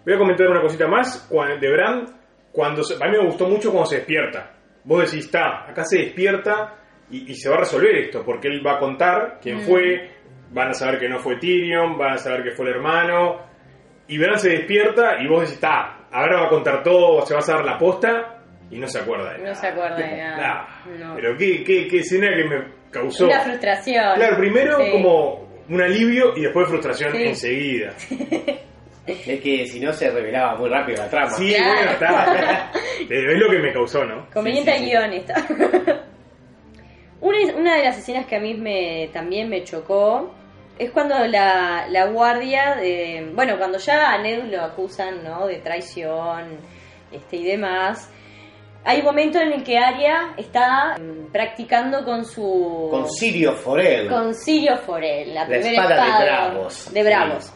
Voy 0.06 0.14
a 0.14 0.18
comentar 0.18 0.48
una 0.48 0.62
cosita 0.62 0.88
más 0.88 1.28
de 1.60 1.72
Bran. 1.72 2.06
Cuando 2.52 2.84
se- 2.84 2.94
a 2.96 3.08
mí 3.10 3.18
me 3.18 3.26
gustó 3.26 3.48
mucho 3.48 3.72
cuando 3.72 3.88
se 3.90 3.98
despierta. 3.98 4.52
Vos 4.84 5.00
decís, 5.12 5.26
está, 5.26 5.70
acá 5.70 5.84
se 5.84 5.98
despierta 5.98 6.76
y, 7.10 7.32
y 7.32 7.36
se 7.36 7.50
va 7.50 7.56
a 7.56 7.60
resolver 7.60 7.96
esto, 7.98 8.24
porque 8.24 8.48
él 8.48 8.66
va 8.66 8.76
a 8.76 8.80
contar 8.80 9.40
quién 9.42 9.58
Mm. 9.58 9.62
fue, 9.62 10.10
van 10.52 10.70
a 10.70 10.74
saber 10.74 11.00
que 11.00 11.10
no 11.10 11.20
fue 11.20 11.38
Tyrion, 11.38 11.98
van 11.98 12.14
a 12.14 12.18
saber 12.18 12.44
que 12.44 12.52
fue 12.52 12.68
el 12.70 12.76
hermano. 12.76 13.42
Y 14.08 14.18
Bran 14.18 14.38
se 14.40 14.50
despierta 14.50 15.22
y 15.22 15.28
vos 15.28 15.42
decís, 15.42 15.56
está, 15.56 16.08
ahora 16.12 16.42
va 16.42 16.46
a 16.46 16.50
contar 16.50 16.84
todo, 16.84 17.26
se 17.26 17.34
va 17.34 17.40
a 17.40 17.46
dar 17.46 17.66
la 17.66 17.78
posta 17.78 18.38
y 18.70 18.78
no 18.78 18.88
se 18.88 19.00
acuerda 19.00 19.32
de 19.34 19.38
nada. 19.40 19.50
No 19.50 19.56
se 19.56 19.68
acuerda 19.68 19.96
de 19.98 20.18
nada. 20.18 20.68
Nah, 20.86 20.96
No. 20.98 21.16
Pero 21.16 21.38
qué, 21.38 21.64
qué, 21.64 21.88
qué 21.88 21.98
escena 22.00 22.28
que 22.36 22.44
me 22.44 22.64
causó. 22.92 23.26
Una 23.26 23.40
frustración. 23.42 24.16
Claro, 24.16 24.38
primero 24.38 24.78
Sí. 24.80 24.92
como 24.92 25.46
un 25.68 25.82
alivio 25.82 26.34
y 26.38 26.42
después 26.42 26.68
frustración 26.68 27.12
Sí. 27.14 27.24
enseguida. 27.24 27.94
Es 29.08 29.40
que 29.40 29.68
si 29.68 29.80
no 29.80 29.94
se 29.94 30.10
revelaba 30.10 30.56
muy 30.56 30.68
rápido 30.68 31.04
la 31.04 31.08
trama. 31.10 31.30
Sí, 31.30 31.54
Claro. 31.54 31.74
bueno, 31.76 31.92
está. 31.92 32.72
Pero 33.08 33.32
es 33.34 33.40
lo 33.40 33.50
que 33.52 33.60
me 33.60 33.72
causó, 33.72 34.04
¿no? 34.04 34.28
Conveniente 34.34 34.72
Sí, 34.72 34.78
sí, 34.90 34.96
al 34.96 35.12
sí. 35.12 35.12
guion 35.12 35.14
esta. 35.14 35.96
una, 37.22 37.56
una 37.56 37.76
de 37.78 37.84
las 37.84 37.98
escenas 38.00 38.26
que 38.26 38.36
a 38.36 38.40
mí 38.40 38.54
me, 38.56 39.10
también 39.14 39.48
me 39.50 39.64
chocó 39.64 40.34
es 40.78 40.92
cuando 40.92 41.16
la, 41.28 41.88
la 41.90 42.06
guardia, 42.08 42.76
de, 42.76 43.32
bueno, 43.34 43.58
cuando 43.58 43.78
ya 43.78 44.12
a 44.12 44.18
Ned 44.22 44.44
lo 44.46 44.62
acusan, 44.62 45.24
¿no? 45.24 45.48
De 45.48 45.58
traición 45.58 46.58
este, 47.12 47.38
y 47.38 47.44
demás. 47.46 48.12
Hay 48.84 49.00
un 49.00 49.06
momento 49.06 49.40
en 49.40 49.54
el 49.54 49.64
que 49.64 49.80
Arya 49.80 50.34
está 50.38 50.96
mm, 51.00 51.32
practicando 51.32 52.04
con 52.06 52.24
su... 52.24 52.88
Con 52.92 53.10
Sirio 53.10 53.54
Forel. 53.54 54.08
con 54.10 54.34
Sirio 54.36 54.78
Forel, 54.78 55.34
la, 55.34 55.42
La 55.42 55.48
primera 55.48 55.84
espada 55.84 55.96
de 55.96 56.10
espada 56.10 56.26
Bravos. 56.50 56.94
de 56.94 57.04
Bravos. 57.04 57.54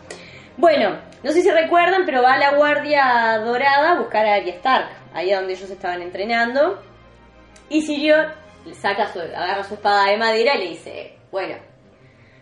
Bueno, 0.58 1.00
no 1.22 1.32
sé 1.32 1.42
si 1.42 1.52
recuerdan, 1.52 2.04
pero 2.06 2.24
va 2.24 2.38
la 2.38 2.56
Guardia 2.56 3.38
Dorada 3.46 3.92
a 3.92 4.00
buscar 4.00 4.26
a 4.26 4.36
Arya 4.36 4.56
Stark, 4.56 4.90
ahí 5.14 5.32
donde 5.32 5.54
ellos 5.54 5.70
estaban 5.70 6.02
entrenando. 6.02 6.82
Y 7.70 7.82
Sirio 7.84 8.16
saca 8.74 9.08
su, 9.14 9.20
agarra 9.20 9.64
su 9.64 9.76
espada 9.76 10.10
de 10.10 10.18
madera 10.18 10.56
y 10.56 10.60
le 10.60 10.70
dice, 10.70 11.18
bueno, 11.32 11.56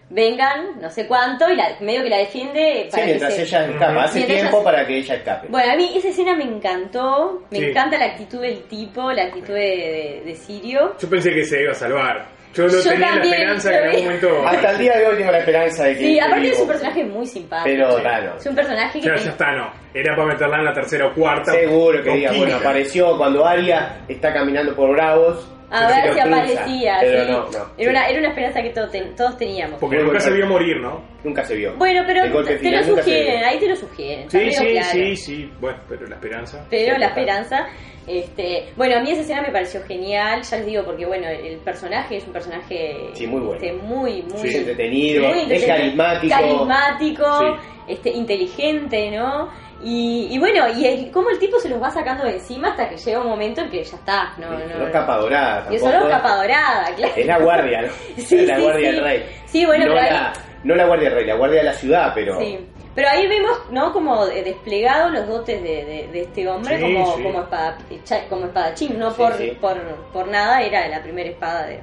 vengan, 0.10 0.80
no 0.82 0.90
sé 0.90 1.06
cuánto, 1.08 1.50
y 1.52 1.56
la, 1.56 1.76
medio 1.82 2.04
que 2.04 2.10
la 2.10 2.18
defiende 2.20 2.84
Sí, 2.86 2.92
para 2.92 3.04
que 3.04 3.08
mientras 3.10 3.34
se- 3.36 3.42
ella 3.44 3.66
escapa. 3.66 4.04
Hace 4.04 4.20
Mientras 4.20 4.40
tiempo 4.42 4.64
para 4.64 4.86
que 4.88 4.98
ella 4.98 5.16
escape. 5.16 5.48
Bueno, 5.50 5.74
a 5.74 5.76
mí 5.76 5.92
esa 5.98 6.08
escena 6.10 6.36
me 6.36 6.44
encantó, 6.46 7.44
me 7.52 7.58
Sí. 7.60 7.66
encanta 7.66 7.98
la 7.98 8.06
actitud 8.06 8.42
del 8.42 8.64
tipo, 8.64 9.12
la 9.12 9.24
actitud 9.24 9.54
de, 9.54 9.60
de- 9.60 10.22
de 10.26 10.36
Sirio. 10.36 10.96
Yo 11.00 11.10
pensé 11.10 11.32
que 11.32 11.44
se 11.44 11.62
iba 11.62 11.72
a 11.72 11.76
salvar. 11.76 12.38
Yo 12.54 12.64
no 12.64 12.70
Yo 12.72 12.82
tenía 12.90 13.08
también, 13.10 13.30
la 13.30 13.36
esperanza 13.56 13.70
que 13.70 13.76
en 13.78 13.84
algún 13.84 14.04
momento. 14.06 14.48
Hasta 14.48 14.72
el 14.72 14.78
día 14.80 14.98
de 14.98 15.06
hoy 15.08 15.18
tengo 15.18 15.32
la 15.32 15.40
esperanza 15.40 15.84
de 15.84 15.94
que. 15.94 16.00
Sí, 16.00 16.20
aparte 16.20 16.50
es 16.50 16.60
un 16.60 16.68
personaje 16.68 17.04
muy 17.04 17.26
simpático. 17.28 17.66
Pero 17.66 17.92
Sí. 17.98 18.02
claro. 18.02 18.36
Es 18.38 18.46
un 18.48 18.56
personaje 18.56 19.00
que 19.00 19.06
Ya, 19.08 19.16
ya 19.16 19.30
está, 19.30 19.52
no. 19.52 19.72
Era 19.94 20.16
para 20.16 20.28
meterla 20.30 20.58
en 20.58 20.66
la 20.66 20.74
tercera 20.74 21.08
o 21.08 21.14
cuarta. 21.14 21.52
Seguro 21.52 22.02
que 22.02 22.10
diga, 22.14 22.32
bueno, 22.36 22.56
apareció 22.56 23.16
cuando 23.18 23.46
Aria 23.46 23.98
está 24.08 24.34
caminando 24.34 24.74
por 24.76 24.90
Bravos. 24.92 25.48
A 25.70 25.88
ver 25.88 26.14
si 26.14 26.20
aparecía. 26.20 26.98
Pero 27.02 27.26
sí. 27.26 27.32
no, 27.32 27.38
no. 27.40 27.48
Era, 27.50 27.68
sí. 27.78 27.88
una, 27.88 28.08
era 28.10 28.20
una 28.20 28.30
esperanza 28.30 28.62
que 28.62 28.70
todos, 28.70 28.92
ten- 28.92 29.16
todos 29.16 29.38
teníamos. 29.38 29.80
Porque 29.80 29.98
nunca 29.98 30.20
se 30.20 30.32
vio 30.32 30.48
morir, 30.48 30.78
¿no? 30.82 31.04
Nunca 31.24 31.44
se 31.44 31.56
vio. 31.56 31.74
Bueno, 31.76 32.04
pero 32.08 32.22
te, 32.46 32.72
lo 32.72 32.84
sugieren, 32.84 33.44
ahí 33.44 33.60
te 33.60 33.68
lo 33.68 33.76
sugieren. 33.76 34.30
Sí, 34.32 34.52
sí, 34.52 34.66
claro. 34.72 34.88
sí, 34.92 35.16
sí. 35.18 35.52
Bueno, 35.60 35.80
pero 35.90 36.08
la 36.08 36.16
esperanza. 36.16 36.66
Pero 36.70 36.98
la 36.98 37.08
esperanza, 37.08 37.68
este, 38.08 38.70
bueno, 38.78 38.96
a 38.98 39.02
mí 39.02 39.12
esa 39.12 39.22
escena 39.22 39.42
me 39.42 39.52
pareció 39.52 39.84
genial, 39.84 40.42
ya 40.44 40.56
les 40.58 40.66
digo, 40.66 40.84
porque 40.86 41.06
bueno, 41.06 41.28
el 41.28 41.58
personaje 41.58 42.16
es 42.18 42.26
un 42.28 42.32
personaje 42.34 43.10
Sí, 43.14 43.28
muy 43.28 43.42
bueno. 43.42 43.56
este, 43.62 43.74
muy, 43.74 44.22
muy, 44.24 44.50
Sí, 44.50 44.56
entretenido, 44.58 45.28
muy 45.28 45.52
es 45.54 45.66
carismático. 45.66 46.34
carismático, 46.34 47.58
este, 47.90 48.10
inteligente, 48.12 49.12
¿no? 49.12 49.50
Y, 49.84 50.28
y 50.32 50.40
bueno, 50.40 50.68
y 50.76 50.86
el, 50.86 51.12
cómo 51.12 51.30
el 51.30 51.38
tipo 51.38 51.60
se 51.60 51.70
los 51.70 51.82
va 51.82 51.92
sacando 51.92 52.24
de 52.24 52.34
encima 52.34 52.70
hasta 52.70 52.90
que 52.90 52.98
llega 52.98 53.20
un 53.22 53.28
momento 53.28 53.62
en 53.62 53.70
que 53.70 53.84
ya 53.84 53.96
está, 53.96 54.34
no, 54.40 54.50
no, 54.50 54.58
no 54.58 54.88
es 54.88 54.92
capa 54.92 55.18
dorada 55.18 55.68
Y 55.72 55.76
es 55.76 55.84
capa 55.84 56.36
dorada, 56.36 56.96
claro. 56.96 57.14
Es 57.16 57.26
la 57.28 57.38
guardia, 57.40 57.82
¿no? 57.84 57.88
Sí, 58.18 58.40
es 58.40 58.48
la 58.48 58.56
sí, 58.56 58.62
guardia 58.64 58.90
sí. 58.90 58.96
del 58.96 59.04
rey. 59.04 59.26
Sí, 59.46 59.66
bueno, 59.66 59.86
no 59.86 59.92
pero 59.94 60.04
ahí- 60.06 60.14
la, 60.14 60.34
no 60.64 60.76
la 60.76 60.86
guardia 60.86 61.10
del 61.10 61.18
rey, 61.20 61.28
la 61.28 61.36
guardia 61.36 61.58
de 61.60 61.64
la 61.66 61.74
ciudad, 61.74 62.12
pero. 62.16 62.40
Sí, 62.40 62.60
pero 62.96 63.10
ahí 63.10 63.28
vemos, 63.28 63.60
¿no? 63.70 63.94
Como 63.94 64.26
desplegados 64.26 65.12
los 65.14 65.28
dotes 65.28 65.62
de, 65.62 65.86
de- 65.86 66.08
de 66.12 66.22
este 66.22 66.48
hombre 66.50 66.78
Sí, 66.78 66.82
como, 66.82 67.16
sí. 67.16 67.22
como, 67.24 67.42
espada, 67.42 67.78
cha- 68.04 68.28
como 68.28 68.46
espadachín, 68.48 68.98
no 68.98 69.12
Sí, 69.12 69.18
por, 69.18 69.34
sí. 69.36 69.58
Por, 69.62 69.78
por 70.12 70.28
nada, 70.28 70.64
era 70.64 70.88
la 70.88 71.04
primera 71.04 71.30
espada 71.30 71.68
de... 71.68 71.80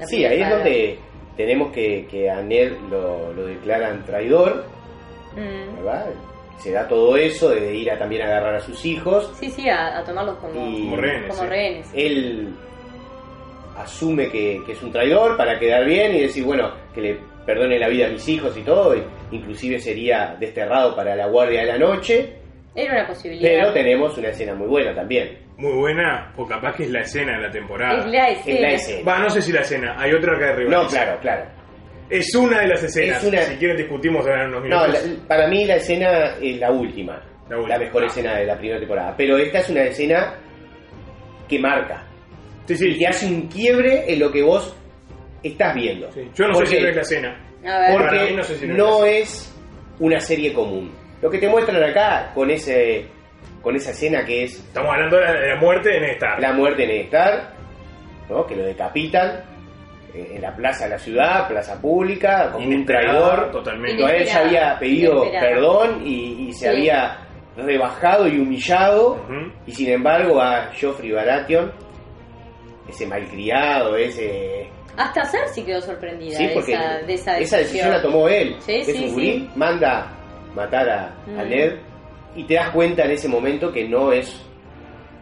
la 0.00 0.06
Sí, 0.08 0.24
ahí 0.24 0.42
es 0.42 0.50
donde 0.50 0.98
tenemos 1.36 1.70
que, 1.72 2.08
que 2.10 2.28
a 2.28 2.40
Ned 2.42 2.72
lo, 2.90 3.32
lo 3.32 3.46
declaran 3.46 4.04
traidor, 4.04 4.64
Mm. 5.36 5.76
¿verdad? 5.84 6.06
Se 6.58 6.72
da 6.72 6.88
todo 6.88 7.16
eso 7.16 7.50
de 7.50 7.74
ir 7.74 7.90
a 7.90 7.98
también 7.98 8.22
a 8.22 8.26
agarrar 8.26 8.54
a 8.56 8.60
sus 8.60 8.84
hijos. 8.86 9.32
Sí, 9.38 9.50
sí, 9.50 9.68
a, 9.68 9.98
a 9.98 10.04
tomarlos 10.04 10.36
como, 10.38 10.96
rehenes. 10.96 11.28
como 11.30 11.42
sí. 11.42 11.48
rehenes. 11.48 11.90
Él 11.94 12.54
asume 13.76 14.28
que, 14.30 14.62
que 14.64 14.72
es 14.72 14.82
un 14.82 14.90
traidor 14.90 15.36
para 15.36 15.58
quedar 15.58 15.84
bien 15.84 16.14
y 16.14 16.20
decir, 16.22 16.44
bueno, 16.44 16.72
que 16.94 17.00
le 17.00 17.18
perdone 17.44 17.78
la 17.78 17.88
vida 17.88 18.06
a 18.06 18.10
mis 18.10 18.26
hijos 18.28 18.56
y 18.56 18.62
todo, 18.62 18.96
y 18.96 19.02
inclusive 19.30 19.78
sería 19.78 20.34
desterrado 20.40 20.96
para 20.96 21.14
la 21.14 21.26
guardia 21.28 21.60
de 21.60 21.66
la 21.66 21.78
noche, 21.78 22.32
Era 22.74 22.94
una 22.94 23.06
posibilidad. 23.06 23.48
pero 23.48 23.72
tenemos 23.72 24.16
una 24.18 24.28
escena 24.28 24.54
muy 24.54 24.66
buena 24.66 24.94
también. 24.94 25.38
Muy 25.58 25.72
buena, 25.72 26.32
o 26.36 26.46
capaz 26.46 26.74
que 26.76 26.84
es 26.84 26.90
la 26.90 27.00
escena 27.00 27.36
de 27.36 27.42
la 27.46 27.50
temporada. 27.50 28.00
es 28.00 28.06
la 28.06 28.28
escena. 28.30 28.54
Es 28.56 28.60
la 28.62 28.70
escena. 28.72 29.10
Va, 29.12 29.18
no 29.20 29.30
sé 29.30 29.42
si 29.42 29.52
la 29.52 29.60
escena, 29.60 29.94
hay 29.98 30.12
otra 30.12 30.38
que 30.38 30.44
arriba. 30.44 30.70
No, 30.70 30.86
claro, 30.88 31.18
claro. 31.20 31.44
Es 32.08 32.34
una 32.34 32.60
de 32.60 32.68
las 32.68 32.82
escenas. 32.82 33.22
Es 33.22 33.28
una- 33.28 33.42
Si 33.42 33.56
quieren 33.56 33.76
discutimos 33.76 34.26
ahora 34.26 34.44
en 34.44 34.48
unos 34.50 34.68
No, 34.68 34.80
minutos. 34.86 35.06
la- 35.06 35.26
para 35.28 35.48
mí 35.48 35.64
la 35.64 35.76
escena 35.76 36.36
es 36.40 36.56
la 36.58 36.70
última, 36.70 37.20
La 37.48 37.58
última. 37.58 37.78
mejor 37.78 38.02
Ah. 38.04 38.06
escena 38.06 38.36
de 38.36 38.46
la 38.46 38.56
primera 38.56 38.78
temporada, 38.78 39.14
pero 39.16 39.36
esta 39.38 39.58
es 39.58 39.68
una 39.70 39.82
escena 39.82 40.34
que 41.48 41.58
marca 41.58 42.04
Sí, 42.66 42.74
y 42.74 42.76
sí. 42.76 42.98
que 42.98 43.06
hace 43.06 43.26
un 43.26 43.48
quiebre 43.48 44.04
en 44.12 44.18
lo 44.20 44.30
que 44.30 44.42
vos 44.42 44.76
estás 45.42 45.74
viendo. 45.74 46.10
sí. 46.12 46.28
Yo 46.34 46.46
no 46.48 46.54
¿Por 46.54 46.66
sé 46.66 46.70
si 46.72 46.76
qué? 46.76 46.82
no 46.82 46.88
es 46.90 46.96
la 46.96 47.02
escena. 47.02 47.28
A 47.64 47.78
ver. 47.80 47.96
Para 47.96 48.10
Porque 48.10 48.30
mí 48.30 48.36
no 48.36 48.42
sé 48.44 48.54
si 48.56 48.66
no 48.66 48.74
no 48.76 49.04
es 49.04 49.22
es 49.30 49.54
una 49.98 50.20
serie 50.20 50.52
común. 50.52 50.92
Lo 51.22 51.30
que 51.30 51.38
te 51.38 51.48
muestran 51.48 51.82
acá 51.82 52.30
con 52.34 52.50
ese 52.50 53.06
con 53.62 53.74
esa 53.74 53.90
escena 53.90 54.24
que 54.24 54.44
es 54.44 54.54
Estamos 54.60 54.92
hablando 54.94 55.16
de 55.16 55.24
la, 55.24 55.32
de 55.40 55.48
la 55.48 55.56
muerte 55.56 55.88
de 55.90 56.00
Ned 56.00 56.10
Stark. 56.12 56.40
la 56.40 56.52
muerte 56.52 56.84
en 56.84 56.90
Star, 57.06 57.52
¿no? 58.28 58.46
que 58.46 58.54
lo 58.54 58.64
decapitan 58.64 59.42
en 60.34 60.42
la 60.42 60.54
plaza 60.54 60.84
de 60.84 60.90
la 60.90 60.98
ciudad, 60.98 61.48
plaza 61.48 61.80
pública, 61.80 62.50
como 62.52 62.66
un 62.68 62.84
traidor. 62.86 63.50
Totalmente. 63.50 64.00
Cuando 64.02 64.18
él 64.18 64.24
ya 64.26 64.38
había 64.40 64.78
pedido 64.78 65.30
perdón 65.30 66.02
y, 66.04 66.48
y 66.48 66.52
se 66.52 66.66
Sí. 66.70 66.76
había 66.76 67.18
rebajado 67.56 68.28
y 68.28 68.38
humillado, 68.38 69.18
y 69.66 69.72
sin 69.72 69.90
embargo 69.90 70.40
a 70.40 70.70
Joffrey 70.80 71.10
Baratheon, 71.12 71.72
ese 72.88 73.06
malcriado, 73.06 73.96
ese... 73.96 74.68
Hasta 74.96 75.24
Cersei 75.24 75.64
quedó 75.64 75.80
sorprendida 75.82 76.36
Sí, 76.38 76.46
de, 76.46 76.54
porque 76.54 76.72
esa, 76.72 76.98
de 77.06 77.14
esa 77.14 77.38
esa 77.38 77.56
decisión 77.58 77.90
la 77.90 78.00
tomó 78.00 78.28
él. 78.28 78.56
Sí, 78.60 78.76
es 78.76 78.86
sí, 78.86 79.04
un 79.04 79.12
gurí, 79.12 79.32
sí. 79.32 79.50
manda 79.54 80.12
matar 80.54 80.88
a, 80.88 81.04
a 81.08 81.44
Mm. 81.44 81.48
Ned 81.48 81.72
y 82.34 82.44
te 82.44 82.54
das 82.54 82.70
cuenta 82.70 83.04
en 83.04 83.10
ese 83.10 83.28
momento 83.28 83.70
que 83.72 83.86
no 83.88 84.12
es 84.12 84.45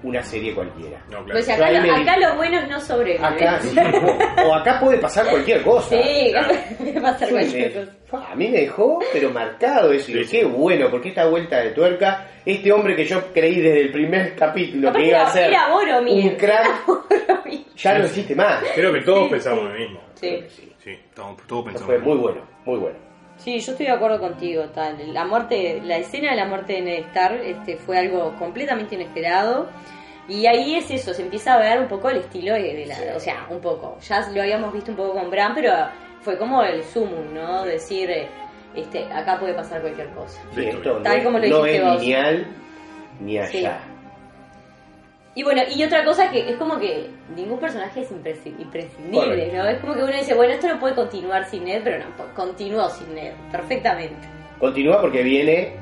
una 0.05 0.23
serie 0.23 0.55
cualquiera. 0.55 0.99
No, 1.11 1.25
claro. 1.25 1.33
Pues 1.33 1.49
acá, 1.49 1.71
lo- 1.71 1.95
acá 1.95 2.17
los 2.19 2.37
buenos 2.37 2.69
no 2.69 2.81
sobreviven. 2.81 3.25
Acá 3.25 3.59
sí, 3.61 3.77
o, 3.77 4.49
o 4.49 4.55
acá 4.55 4.79
puede 4.81 4.99
pasar 4.99 5.27
cualquier 5.29 5.63
cosa. 5.63 5.89
Sí, 6.01 6.31
Claro. 6.31 6.55
puede 6.79 7.01
pasar 7.01 7.29
Sí, 7.29 7.35
cualquier 7.35 7.73
cosa. 8.09 8.33
a 8.33 8.35
mí 8.37 8.49
me 8.49 8.61
dejó 8.61 8.99
pero 9.13 9.31
marcado 9.31 9.93
eso. 9.93 10.11
Y 10.13 10.25
Sí, 10.25 10.31
qué 10.31 10.41
sí. 10.43 10.45
bueno, 10.45 10.89
porque 10.91 11.09
esta 11.09 11.27
vuelta 11.27 11.59
de 11.59 11.71
tuerca, 11.71 12.29
este 12.45 12.71
hombre 12.73 12.95
que 12.95 13.05
yo 13.05 13.33
creí 13.33 13.61
desde 13.61 13.81
el 13.81 13.91
primer 13.93 14.35
capítulo 14.37 14.89
Aparte 14.91 15.03
que 15.05 15.09
iba 15.11 15.23
a 15.23 15.33
ser 15.33 15.51
era 15.51 15.69
Boromir. 15.71 16.25
un 16.33 16.37
crack, 16.37 16.87
Boromir. 16.87 17.65
ya 17.77 17.99
no 17.99 18.05
existe 18.05 18.35
más. 18.35 18.63
Creo 18.75 18.93
que 18.93 19.01
todos 19.01 19.25
Sí, 19.25 19.31
pensamos 19.31 19.61
sí. 19.61 19.67
lo 19.69 19.75
mismo. 19.79 20.01
Sí. 20.15 20.45
Sí, 20.85 20.99
todos, 21.15 21.37
todos 21.47 21.65
pensamos 21.65 21.87
Fue 21.87 21.99
lo 21.99 22.05
muy 22.05 22.17
bueno, 22.19 22.41
muy 22.67 22.79
bueno. 22.79 22.99
Sí, 23.37 23.59
yo 23.59 23.73
estoy 23.73 23.87
de 23.87 23.93
acuerdo 23.93 24.21
contigo, 24.21 24.63
tal. 24.75 25.13
La 25.13 25.25
muerte, 25.25 25.81
la 25.83 25.97
escena 25.97 26.31
de 26.31 26.37
la 26.37 26.45
muerte 26.47 26.75
de 26.75 26.83
Ned 26.83 26.99
Stark 27.07 27.41
este, 27.45 27.77
fue 27.79 27.99
algo 27.99 28.33
completamente 28.39 28.95
inesperado. 28.95 29.69
Y 30.29 30.47
ahí 30.47 30.77
es 30.77 30.91
eso, 30.91 31.13
se 31.13 31.23
empieza 31.23 31.55
a 31.55 31.59
ver 31.59 31.79
un 31.81 31.89
poco 31.89 32.09
el 32.09 32.19
estilo 32.19 32.55
de, 32.55 32.75
de 32.75 32.87
la, 32.87 32.97
o 33.15 33.21
sea, 33.21 33.47
un 33.51 33.61
poco. 33.61 33.99
Ya 34.01 34.27
lo 34.31 34.41
habíamos 34.41 34.73
visto 34.73 34.91
un 34.91 34.97
poco 34.97 35.13
con 35.15 35.31
Bran, 35.31 35.55
pero 35.55 35.71
fue 36.23 36.39
como 36.39 36.63
el 36.63 36.83
sumum, 36.83 37.35
¿no? 37.35 37.65
Decir, 37.65 38.11
eh, 38.11 38.27
este, 38.75 39.05
acá 39.13 39.39
puede 39.39 39.55
pasar 39.55 39.83
cualquier 39.83 40.09
cosa. 40.11 40.41
Sí, 40.55 40.65
esto 40.67 40.99
Tal 41.03 41.19
no, 41.19 41.25
como 41.25 41.39
lo 41.39 41.49
no 41.49 41.67
es 41.67 41.83
vos. 41.83 42.01
lineal 42.01 42.47
ni 43.21 43.39
allá. 43.39 43.49
Sí. 43.51 43.91
Y 45.37 45.43
bueno, 45.43 45.63
y 45.75 45.83
otra 45.83 46.05
cosa 46.05 46.31
que 46.31 46.49
es 46.49 46.57
como 46.57 46.79
que 46.79 47.11
ningún 47.35 47.59
personaje 47.59 48.03
es 48.03 48.11
imprescindible. 48.11 49.53
¿no? 49.53 49.67
Es 49.67 49.81
como 49.81 49.95
que 49.95 50.05
uno 50.05 50.13
dice, 50.13 50.35
bueno, 50.35 50.55
esto 50.55 50.69
no 50.69 50.79
puede 50.79 50.95
continuar 50.95 51.45
sin 51.45 51.65
Ned, 51.65 51.83
pero 51.83 51.99
no, 51.99 52.35
continuó 52.35 52.89
sin 52.89 53.15
Ned, 53.15 53.33
perfectamente. 53.51 54.29
Continúa 54.61 55.01
porque 55.01 55.23
viene 55.23 55.77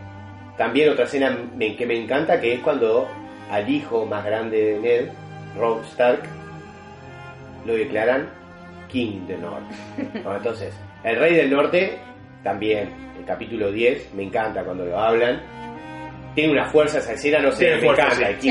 también 0.57 0.89
otra 0.89 1.05
escena 1.05 1.37
que 1.59 1.87
me 1.87 1.99
encanta, 1.99 2.41
que 2.41 2.55
es 2.55 2.61
cuando 2.61 3.09
al 3.53 3.69
hijo 3.69 4.07
más 4.07 4.25
grande 4.25 4.57
de 4.57 4.79
Ned, 4.81 5.09
Robb 5.59 5.83
Stark, 5.85 6.23
lo 7.67 7.75
declaran 7.75 8.31
King 8.88 9.27
del 9.27 9.43
Norte. 9.43 9.75
¿No? 10.25 10.35
Entonces, 10.35 10.75
el 11.05 11.17
rey 11.17 11.35
del 11.35 11.51
norte, 11.51 11.99
también, 12.43 12.88
el 13.19 13.27
capítulo 13.27 13.71
10, 13.71 14.15
me 14.15 14.23
encanta 14.23 14.65
cuando 14.65 14.87
lo 14.87 14.99
hablan. 14.99 15.43
Tiene 16.35 16.53
una 16.53 16.64
fuerza 16.64 16.99
esa 16.99 17.12
escena, 17.12 17.40
no 17.40 17.51
sé, 17.53 17.71
me 17.77 17.81
fuerza, 17.81 18.03
encanta, 18.07 18.40
sí. 18.40 18.51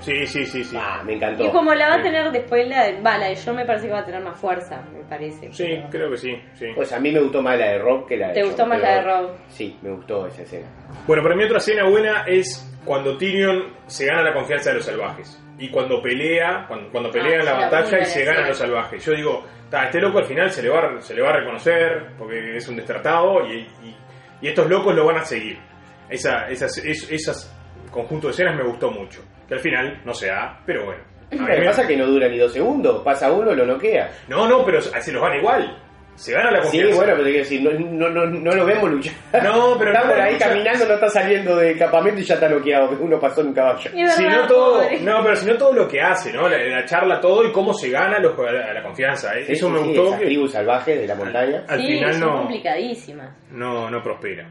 Sí. 0.00 0.26
Sí, 0.26 0.44
sí, 0.46 0.62
sí. 0.64 0.76
Ah, 0.80 1.02
me 1.04 1.14
encantó. 1.14 1.44
Y 1.44 1.50
como 1.50 1.74
la 1.74 1.88
va 1.88 1.94
a 1.96 2.02
tener 2.02 2.30
después 2.30 2.68
la 2.68 2.84
de, 2.86 3.00
va, 3.00 3.18
la 3.18 3.26
de 3.28 3.36
John 3.44 3.56
me 3.56 3.64
parece 3.64 3.86
que 3.88 3.92
va 3.92 3.98
a 4.00 4.04
tener 4.04 4.22
más 4.22 4.38
fuerza, 4.38 4.80
me 4.92 5.00
parece. 5.08 5.52
Sí, 5.52 5.64
pero- 5.66 5.90
creo 5.90 6.10
que 6.12 6.16
sí, 6.18 6.40
sí. 6.54 6.66
Pues 6.74 6.92
a 6.92 7.00
mí 7.00 7.10
me 7.10 7.18
gustó 7.20 7.42
más 7.42 7.58
la 7.58 7.66
de 7.72 7.78
Rob 7.78 8.06
que 8.06 8.16
la 8.16 8.28
de 8.28 8.34
¿Te 8.34 8.42
gustó 8.44 8.64
más 8.66 8.78
pero 8.80 8.90
la 8.90 8.96
de 8.96 9.02
Rob? 9.26 9.30
Sí, 9.48 9.76
me 9.82 9.90
gustó 9.90 10.26
esa 10.28 10.42
escena. 10.42 10.66
Bueno, 11.06 11.22
para 11.24 11.34
mí 11.34 11.44
otra 11.44 11.58
escena 11.58 11.84
buena 11.88 12.24
es 12.28 12.78
cuando 12.84 13.16
Tyrion 13.18 13.64
se 13.86 14.06
gana 14.06 14.22
la 14.22 14.32
confianza 14.32 14.70
de 14.70 14.76
los 14.76 14.84
salvajes. 14.84 15.42
Y 15.58 15.68
cuando 15.68 16.00
pelea, 16.00 16.64
cuando, 16.68 16.90
cuando 16.90 17.10
pelea 17.10 17.38
Ah, 17.38 17.40
en 17.40 17.44
la 17.44 17.52
batalla 17.54 17.98
y 18.00 18.04
se 18.06 18.24
ganan 18.24 18.46
los 18.48 18.56
salvajes. 18.56 19.04
Yo 19.04 19.12
digo, 19.12 19.44
"Ta, 19.68 19.84
este 19.86 20.00
loco 20.00 20.18
al 20.18 20.24
final 20.24 20.50
se 20.50 20.62
le 20.62 20.68
va, 20.70 20.78
a- 20.78 21.00
se 21.02 21.14
le 21.14 21.20
va 21.22 21.30
a 21.30 21.36
reconocer 21.36 22.06
porque 22.16 22.56
es 22.56 22.66
un 22.68 22.76
y, 22.78 23.52
y- 23.86 23.96
y 24.42 24.48
estos 24.48 24.68
locos 24.70 24.94
lo 24.94 25.04
van 25.04 25.18
a 25.18 25.24
seguir. 25.24 25.58
Esa, 26.10 26.48
esas, 26.48 26.76
es- 26.78 27.10
esas 27.10 27.56
conjunto 27.90 28.26
de 28.28 28.32
escenas 28.32 28.56
me 28.56 28.64
gustó 28.64 28.90
mucho. 28.90 29.22
Que 29.48 29.54
al 29.54 29.60
final 29.60 30.00
no 30.04 30.12
se 30.14 30.26
da, 30.28 30.60
pero 30.66 30.84
bueno. 30.86 31.02
A 31.32 31.34
Lo 31.36 31.46
que 31.46 31.62
pasa 31.66 31.82
es 31.82 31.88
que 31.88 31.96
no 31.96 32.06
dura 32.06 32.28
ni 32.28 32.38
dos 32.38 32.52
segundos, 32.52 33.02
pasa 33.04 33.30
uno, 33.32 33.54
lo 33.54 33.64
noquea. 33.64 34.10
No, 34.28 34.48
no, 34.48 34.64
pero 34.64 34.80
se 34.80 35.12
los 35.12 35.22
van 35.22 35.38
igual. 35.38 35.76
Se 36.16 36.32
gana 36.32 36.50
la 36.50 36.58
Sí, 36.58 36.62
confianza. 36.82 36.96
bueno, 36.96 37.12
pero 37.12 37.24
te 37.24 37.30
quiero 37.30 37.44
decir, 37.44 37.62
no, 37.62 37.70
no, 37.70 38.10
no, 38.10 38.26
no 38.26 38.50
lo 38.52 38.64
vemos 38.66 38.90
luchar. 38.90 39.14
No, 39.42 39.76
pero 39.78 39.92
está 39.92 40.02
no 40.02 40.08
por 40.10 40.18
la 40.18 40.24
ahí 40.24 40.32
lucha- 40.34 40.48
caminando, 40.48 40.86
no 40.86 40.94
está 40.94 41.08
saliendo 41.08 41.56
del 41.56 41.78
campamento 41.78 42.20
y 42.20 42.24
ya 42.24 42.34
está 42.34 42.48
noqueado. 42.48 42.90
Uno 43.00 43.18
pasó 43.18 43.40
en 43.40 43.46
un 43.48 43.54
caballo. 43.54 43.90
Si 43.90 44.24
no 44.26 44.46
todo, 44.46 44.82
no, 45.00 45.22
pero 45.22 45.36
si 45.36 45.46
no 45.46 45.56
todo 45.56 45.72
lo 45.72 45.88
que 45.88 46.00
hace, 46.00 46.32
¿no? 46.32 46.46
La, 46.48 46.58
la 46.58 46.84
charla, 46.84 47.20
todo 47.20 47.44
y 47.48 47.52
cómo 47.52 47.72
se 47.72 47.88
gana 47.90 48.18
los- 48.18 48.38
a, 48.38 48.52
la, 48.52 48.64
a 48.66 48.74
la 48.74 48.82
confianza. 48.82 49.34
¿eh? 49.38 49.44
Sí, 49.46 49.52
Eso 49.52 49.68
sí, 49.68 49.72
me 49.72 49.78
sí, 49.80 49.86
gustó. 49.86 50.06
esas 50.08 50.18
que 50.20 50.26
tribus 50.26 50.52
salvajes 50.52 51.00
de 51.00 51.06
la 51.06 51.14
montaña. 51.14 51.64
al 51.66 51.80
sí, 51.80 51.86
final 51.86 52.12
son 52.14 52.20
no, 52.28 52.36
complicadísimas. 52.38 53.30
no, 53.52 53.90
no 53.90 54.02
prospera. 54.02 54.46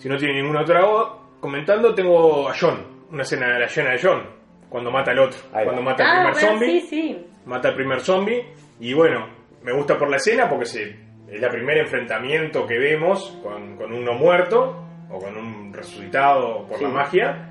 Si 0.00 0.08
no 0.08 0.16
tiene 0.16 0.40
ninguna 0.40 0.62
otra 0.62 0.84
voz, 0.84 1.10
comentando, 1.40 1.94
tengo 1.94 2.48
a 2.48 2.54
John, 2.58 2.82
una 3.12 3.22
escena 3.22 3.52
de 3.52 3.60
la 3.60 3.66
llena 3.66 3.90
de 3.90 4.00
John, 4.02 4.22
cuando 4.70 4.90
mata 4.90 5.10
al 5.10 5.18
otro, 5.18 5.38
cuando 5.52 5.82
mata 5.82 6.02
al 6.04 6.08
Ah, 6.08 6.32
primer 6.32 6.32
bueno, 6.32 6.48
zombie, 6.58 6.80
sí, 6.80 6.86
sí. 6.88 7.26
mata 7.44 7.68
al 7.68 7.74
primer 7.74 8.00
zombie, 8.00 8.46
y 8.80 8.94
bueno, 8.94 9.28
me 9.62 9.72
gusta 9.74 9.98
por 9.98 10.08
la 10.08 10.16
escena 10.16 10.48
porque 10.48 10.64
se, 10.64 10.82
es 11.28 11.42
el 11.42 11.48
primer 11.50 11.78
enfrentamiento 11.78 12.66
que 12.66 12.78
vemos 12.78 13.38
con, 13.42 13.76
con 13.76 13.92
uno 13.92 14.14
muerto, 14.14 14.86
o 15.10 15.18
con 15.18 15.36
un 15.36 15.72
resucitado 15.72 16.66
por 16.66 16.78
Sí. 16.78 16.84
la 16.84 16.90
magia, 16.90 17.50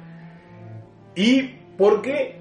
y 1.15 1.43
porque 1.77 2.39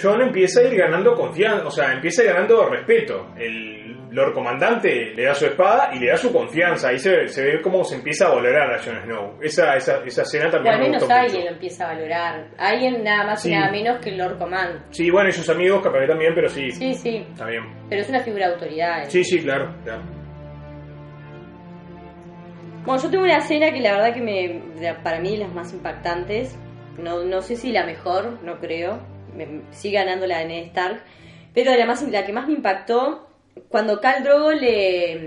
John 0.00 0.20
empieza 0.22 0.60
a 0.60 0.64
ir 0.64 0.76
ganando 0.76 1.14
confianza, 1.14 1.66
o 1.66 1.70
sea, 1.70 1.92
empieza 1.92 2.22
a 2.22 2.24
ir 2.24 2.32
ganando 2.32 2.66
respeto. 2.68 3.28
El 3.36 3.96
Lord 4.12 4.34
Comandante 4.34 5.12
le 5.14 5.24
da 5.24 5.34
su 5.34 5.46
espada 5.46 5.90
y 5.94 5.98
le 5.98 6.10
da 6.10 6.16
su 6.16 6.32
confianza. 6.32 6.88
Ahí 6.90 6.98
se, 6.98 7.26
se 7.28 7.42
ve 7.44 7.60
cómo 7.62 7.82
se 7.84 7.96
empieza 7.96 8.26
a 8.28 8.34
valorar 8.34 8.74
a 8.74 8.78
Jon 8.82 9.00
Snow. 9.04 9.38
Esa, 9.42 9.74
esa, 9.76 10.04
esa 10.04 10.22
escena 10.22 10.50
también 10.50 10.74
al 10.74 10.80
me 10.80 10.86
menos 10.86 11.02
gustó 11.02 11.14
alguien 11.14 11.36
mucho. 11.40 11.44
lo 11.48 11.54
empieza 11.54 11.84
a 11.84 11.94
valorar. 11.94 12.46
Alguien 12.58 13.02
nada 13.04 13.24
más 13.26 13.42
Sí. 13.42 13.50
y 13.50 13.54
nada 13.54 13.70
menos 13.72 13.98
que 14.00 14.10
el 14.10 14.18
Lord 14.18 14.38
Command. 14.38 14.80
Sí, 14.90 15.10
bueno, 15.10 15.28
y 15.30 15.32
sus 15.32 15.48
amigos 15.48 15.82
capaz 15.82 16.00
que 16.00 16.06
también, 16.08 16.32
pero 16.34 16.48
sí, 16.48 16.70
Sí, 16.70 16.94
sí. 16.94 17.26
está 17.30 17.46
bien. 17.46 17.62
Pero 17.88 18.02
es 18.02 18.08
una 18.08 18.20
figura 18.20 18.46
de 18.48 18.52
autoridad. 18.54 19.02
¿eh? 19.02 19.10
Sí, 19.10 19.24
sí, 19.24 19.42
claro, 19.42 19.74
claro. 19.84 20.02
Bueno, 22.84 23.00
yo 23.02 23.10
tengo 23.10 23.24
una 23.24 23.38
escena 23.38 23.70
que 23.72 23.80
la 23.80 23.92
verdad 23.92 24.12
que 24.14 24.20
me, 24.20 24.94
para 25.04 25.20
mí 25.20 25.34
es 25.34 25.38
las 25.38 25.54
más 25.54 25.72
impactantes. 25.72 26.58
No, 26.98 27.22
no 27.24 27.40
sé 27.40 27.56
si 27.56 27.70
la 27.72 27.86
mejor, 27.86 28.42
no 28.42 28.58
creo. 28.58 28.98
Me, 29.36 29.62
sigue 29.70 29.98
ganando 29.98 30.26
la 30.26 30.38
de 30.40 30.46
Ned 30.46 30.64
Stark. 30.66 31.02
Pero 31.54 31.74
la, 31.76 31.86
más, 31.86 32.02
la 32.02 32.24
que 32.26 32.32
más 32.32 32.46
me 32.48 32.54
impactó, 32.54 33.28
cuando 33.68 34.00
Khal 34.00 34.22
Drogo 34.24 34.52
le, 34.52 35.18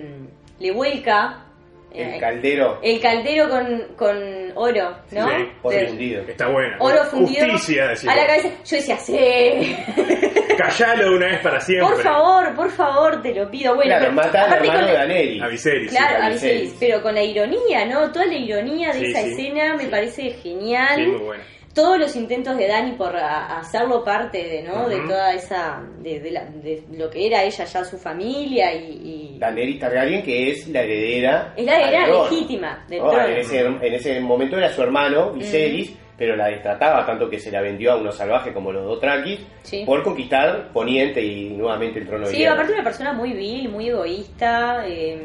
le 0.60 0.72
vuelca 0.72 1.46
El 1.92 2.16
eh, 2.16 2.18
caldero, 2.20 2.80
el 2.84 3.00
caldero 3.00 3.50
con, 3.50 3.84
con 3.96 4.18
oro, 4.56 4.98
¿no? 5.12 5.28
Sí, 5.30 5.50
oro 5.64 5.88
fundido. 5.88 6.22
Está 6.24 6.48
buena. 6.50 6.76
oro 6.80 7.04
fundido 7.06 7.48
Justicia, 7.52 7.88
decir. 7.88 8.10
a 8.10 8.16
la 8.16 8.28
cabeza. 8.28 8.50
Yo 8.66 8.76
decía, 8.78 8.98
sí. 8.98 9.76
Callalo 10.58 11.10
de 11.10 11.16
una 11.18 11.28
vez 11.28 11.40
para 11.42 11.60
siempre. 11.60 11.88
Por 11.94 12.02
favor, 12.04 12.56
por 12.56 12.72
favor, 12.72 13.22
te 13.22 13.34
lo 13.34 13.50
pido. 13.52 13.76
Bueno, 13.76 13.90
claro, 13.90 14.04
pero 14.06 14.14
mata 14.14 14.40
al 14.42 14.46
aparte 14.48 14.68
hermano 14.68 14.80
con 14.80 14.88
de 14.88 14.94
la- 14.94 15.00
Daneri. 15.00 15.42
A 15.42 15.48
Viserys. 15.48 15.92
sí. 15.92 15.98
Claro, 15.98 16.16
a 16.16 16.26
a 16.26 16.30
Viserys, 16.30 16.62
Viserys. 16.62 16.78
pero 16.80 17.02
con 17.02 17.16
la 17.16 17.24
ironía, 17.24 17.86
¿no? 17.86 18.12
Toda 18.12 18.26
la 18.26 18.36
ironía 18.36 18.88
de 18.94 19.00
Sí, 19.00 19.06
esa 19.08 19.22
sí, 19.22 19.30
escena 19.32 19.76
me 19.76 19.84
sí. 19.84 19.90
parece 19.90 20.30
genial. 20.32 20.96
Sí, 20.96 21.06
muy 21.08 21.20
buena. 21.22 21.44
Todos 21.76 22.00
los 22.00 22.16
intentos 22.16 22.58
de 22.58 22.68
Dani 22.68 22.94
por 22.94 23.16
a- 23.16 23.60
hacerlo 23.60 24.04
parte 24.04 24.38
de, 24.44 24.64
¿no? 24.64 24.88
De 24.90 24.98
toda 25.02 25.34
esa, 25.34 25.84
de, 26.00 26.20
de 26.22 26.32
la- 26.32 26.46
de 26.46 26.84
lo 26.94 27.10
que 27.10 27.28
era 27.28 27.44
ella 27.44 27.66
ya 27.66 27.84
su 27.86 27.98
familia 27.98 28.74
y, 28.74 29.34
y- 29.36 29.38
Daenerys 29.40 29.80
Targaryen, 29.80 30.24
que 30.24 30.50
es 30.52 30.68
la 30.70 30.82
heredera. 30.84 31.54
es 31.58 31.66
la 31.66 31.76
heredera 31.82 32.08
legítima 32.08 32.86
del 32.88 33.02
Oh, 33.02 33.12
trono. 33.12 33.28
En, 33.28 33.38
ese, 33.38 33.60
en 33.60 33.94
ese 33.94 34.20
momento 34.22 34.58
era 34.58 34.70
su 34.70 34.82
hermano, 34.82 35.34
Viserys, 35.34 35.94
pero 36.18 36.38
la 36.38 36.48
destrataba 36.48 37.06
tanto 37.06 37.30
que 37.30 37.38
se 37.38 37.52
la 37.52 37.60
vendió 37.60 37.92
a 37.92 37.98
unos 37.98 38.16
salvajes 38.16 38.54
como 38.54 38.72
los 38.72 38.86
Dothrakis 38.86 39.42
Sí. 39.64 39.84
por 39.86 40.02
conquistar 40.02 40.72
Poniente 40.72 41.22
y 41.22 41.50
nuevamente 41.50 42.00
el 42.00 42.08
trono 42.08 42.26
de 42.26 42.32
Sí, 42.32 42.38
hierro. 42.38 42.54
aparte 42.54 42.72
una 42.72 42.84
persona 42.86 43.12
muy 43.12 43.34
vil, 43.34 43.68
muy 43.68 43.90
egoísta, 43.90 44.86
eh, 44.88 45.22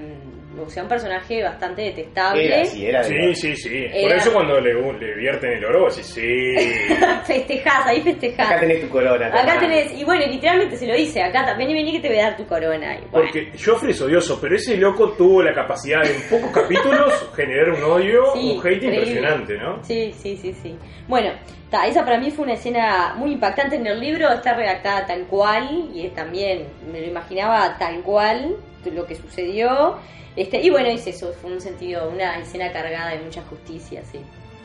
o 0.59 0.69
sea, 0.69 0.83
un 0.83 0.89
personaje 0.89 1.43
bastante 1.43 1.83
detestable. 1.83 2.47
Era 2.47 2.63
así, 2.63 2.87
era 2.87 3.03
Sí, 3.05 3.35
sí, 3.35 3.57
sí. 3.57 3.87
Por 4.03 4.13
eso 4.13 4.33
cuando 4.33 4.61
le, 4.61 4.75
le 4.75 5.15
vierten 5.15 5.53
el 5.53 5.65
oro, 5.65 5.89
sí, 5.91 6.03
sí. 6.03 6.55
festejás, 7.25 7.87
ahí 7.87 8.01
festejás. 8.01 8.51
Acá 8.51 8.61
tenés 8.61 8.81
tu 8.81 8.89
corona. 8.89 9.29
Acá 9.29 9.59
tenés, 9.59 9.93
y 9.93 10.05
bueno, 10.05 10.27
literalmente 10.27 10.77
se 10.77 10.87
lo 10.87 10.95
dice, 10.95 11.23
acá 11.23 11.45
también 11.47 11.71
vení, 11.71 11.81
vení 11.85 11.93
que 11.93 12.01
te 12.01 12.09
voy 12.09 12.19
a 12.19 12.25
dar 12.31 12.37
tu 12.37 12.47
corona. 12.47 12.97
Y 12.97 13.01
bueno, 13.01 13.11
Porque 13.13 13.53
Joffrey 13.65 13.93
es 13.93 14.01
odioso, 14.03 14.39
pero 14.41 14.57
ese 14.57 14.77
loco 14.77 15.11
tuvo 15.13 15.43
la 15.43 15.55
capacidad 15.55 16.03
de 16.03 16.15
en 16.17 16.23
pocos 16.29 16.51
capítulos 16.51 17.31
generar 17.37 17.71
un 17.71 17.85
odio, 17.85 18.23
Sí, 18.35 18.53
un 18.57 18.67
hate 18.67 18.75
increíble. 18.83 18.97
impresionante, 18.97 19.59
¿no? 19.59 19.85
Sí, 19.85 20.13
sí, 20.17 20.37
sí, 20.37 20.53
sí. 20.53 20.77
Bueno, 21.07 21.31
ta, 21.71 21.87
esa 21.87 22.05
para 22.05 22.19
mí 22.19 22.31
fue 22.31 22.45
una 22.45 22.55
escena 22.55 23.15
muy 23.17 23.33
impactante 23.33 23.77
en 23.77 23.87
el 23.87 24.01
libro, 24.01 24.29
está 24.31 24.55
redactada 24.55 25.07
tal 25.07 25.27
cual, 25.27 25.91
y 25.95 26.07
es 26.07 26.15
también, 26.15 26.67
me 26.93 27.01
lo 27.01 27.07
imaginaba 27.07 27.77
tal 27.79 28.03
cual 28.03 28.57
lo 28.93 29.07
que 29.07 29.15
sucedió. 29.15 29.99
Este, 30.37 30.61
y 30.63 30.71
bueno, 30.71 30.89
es 30.89 31.07
eso, 31.07 31.33
fue 31.35 31.53
un 31.53 31.61
sentido, 31.61 32.09
una 32.11 32.39
escena 32.39 32.73
cargada 32.73 33.11
de 33.11 33.21
mucha 33.21 33.43
justicia, 33.43 34.03
sí. 34.05 34.19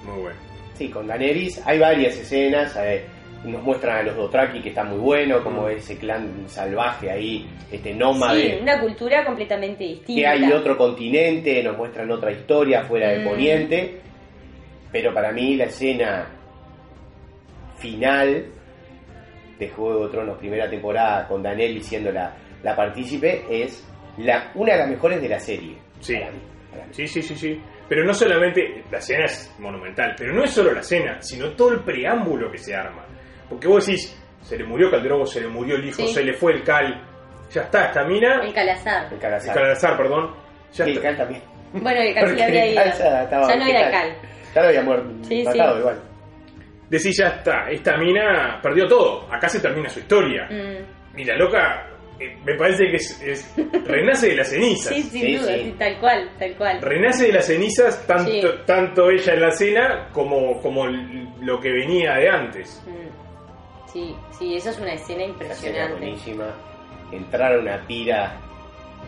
Muy 0.04 0.22
bueno. 0.24 0.38
Sí, 0.76 0.90
con 0.90 1.08
Daenerys 1.08 1.62
hay 1.66 1.80
varias 1.80 2.16
escenas. 2.18 2.76
eh, 2.78 3.04
nos 3.46 3.62
muestran 3.62 3.98
a 4.00 4.02
los 4.04 4.16
Dothraki 4.16 4.60
que 4.60 4.70
está 4.70 4.84
muy 4.84 4.98
bueno, 4.98 5.44
como 5.44 5.64
Mm. 5.68 5.70
ese 5.72 5.98
clan 5.98 6.46
salvaje 6.48 7.12
ahí, 7.12 7.48
este 7.72 7.92
Sí, 7.92 7.98
nómade. 7.98 8.60
una 8.60 8.80
cultura 8.80 9.24
completamente 9.24 9.84
distinta. 9.84 10.20
que 10.22 10.26
hay 10.28 10.52
otro 10.52 10.76
continente, 10.76 11.62
nos 11.62 11.78
muestran 11.78 12.10
otra 12.12 12.32
historia 12.32 12.84
fuera 12.86 13.10
de 13.10 13.20
Mm. 13.20 13.24
Poniente, 13.28 14.02
pero 14.92 15.14
para 15.14 15.32
mí 15.32 15.56
la 15.56 15.66
escena 15.66 16.28
final 17.78 18.46
de 19.60 19.70
Juego 19.70 20.06
de 20.08 20.12
Tronos 20.12 20.38
primera 20.38 20.70
temporada 20.70 21.28
con 21.28 21.44
Daenerys 21.44 21.86
siendo 21.86 22.12
la, 22.12 22.34
la 22.64 22.76
partícipe 22.76 23.44
es 23.50 23.86
la, 24.18 24.52
una 24.56 24.74
de 24.74 24.80
las 24.80 24.90
mejores 24.90 25.22
de 25.22 25.30
la 25.30 25.40
serie. 25.40 25.78
Sí. 26.00 26.14
para 26.16 26.32
mí, 26.32 26.40
para 26.72 26.86
mí. 26.86 26.94
Sí, 26.94 27.08
sí, 27.08 27.22
sí, 27.22 27.36
sí. 27.36 27.62
Pero 27.88 28.04
no 28.04 28.14
solamente, 28.14 28.84
la 28.92 28.98
escena 28.98 29.26
es 29.26 29.54
monumental, 29.60 30.16
pero 30.18 30.34
no 30.34 30.44
es 30.44 30.52
solo 30.52 30.72
la 30.74 30.80
escena, 30.80 31.22
sino 31.22 31.52
todo 31.52 31.74
el 31.74 31.82
preámbulo 31.84 32.52
que 32.52 32.58
se 32.58 32.76
arma. 32.76 33.06
Porque 33.50 33.68
vos 33.68 33.86
decís, 33.86 34.20
se 34.42 34.58
le 34.58 34.64
murió 34.64 34.90
Caldrogo, 34.90 35.26
se 35.26 35.42
le 35.42 35.48
murió 35.48 35.76
el 35.76 35.86
hijo, 35.86 35.98
Sí. 35.98 36.08
se 36.14 36.24
le 36.24 36.34
fue 36.34 36.54
el 36.54 36.64
Cal, 36.64 37.04
ya 37.52 37.62
está, 37.62 37.86
esta 37.88 38.04
mina, 38.06 38.42
El 38.44 38.54
calazar. 38.54 39.06
El 39.08 39.14
el 39.14 39.20
Calazar. 39.20 39.54
Calazar, 39.56 39.98
perdón, 39.98 40.36
ya 40.74 40.86
Y 40.88 40.92
el 40.92 40.98
está. 40.98 41.08
Cal 41.10 41.18
también. 41.18 41.44
Bueno, 41.74 42.02
el 42.02 42.14
Cal 42.16 42.24
sí 42.26 42.30
Porque 42.30 42.44
había 42.44 42.66
el 42.66 42.74
ido. 42.74 42.84
Ya 42.84 42.90
estaba- 43.22 43.48
Ya 43.48 43.56
no 43.56 43.66
¿qué 43.66 43.72
era 43.72 43.82
tal? 43.82 43.92
Cal. 43.92 44.18
Ya 44.56 44.62
lo 44.62 44.68
había 44.68 44.82
muerto, 44.84 45.10
Sí, 45.24 45.44
matado 45.44 45.74
sí. 45.74 45.80
igual. 45.80 46.02
Decís, 46.90 47.18
ya 47.18 47.28
está, 47.28 47.70
esta 47.70 47.98
mina 47.98 48.60
perdió 48.62 48.88
todo, 48.88 49.28
acá 49.32 49.48
se 49.50 49.60
termina 49.60 49.90
su 49.90 50.00
historia. 50.00 50.48
Mm, 50.50 51.20
Y 51.20 51.24
la 51.24 51.36
loca, 51.38 51.88
eh, 52.20 52.38
me 52.46 52.56
parece 52.56 52.86
que 52.90 52.96
es, 52.98 53.22
es- 53.22 53.54
renace 53.86 54.30
de 54.30 54.36
las 54.36 54.50
cenizas. 54.50 54.94
Sí, 54.96 55.02
sin 55.04 55.22
Sí, 55.22 55.36
duda, 55.38 55.54
sí. 55.56 55.76
tal 55.78 56.00
cual, 56.00 56.30
tal 56.40 56.56
cual. 56.56 56.82
Renace 56.82 57.28
de 57.28 57.34
las 57.34 57.46
cenizas 57.46 58.06
tanto, 58.08 58.32
Sí. 58.32 58.42
tanto 58.66 59.10
ella 59.10 59.34
en 59.34 59.42
la 59.42 59.52
cena 59.52 60.10
como, 60.14 60.62
como 60.62 60.86
lo 60.88 61.60
que 61.60 61.72
venía 61.72 62.16
de 62.16 62.30
antes. 62.30 62.84
Mm, 62.88 63.26
Sí, 63.92 64.14
sí, 64.38 64.56
eso 64.58 64.72
es 64.72 64.80
una 64.80 64.92
escena 64.94 65.20
La 65.20 65.26
escena 65.26 65.26
impresionante. 65.26 65.98
buenísima. 66.00 66.46
Entrar 67.14 67.54
a 67.56 67.60
una 67.60 67.88
pira 67.88 68.38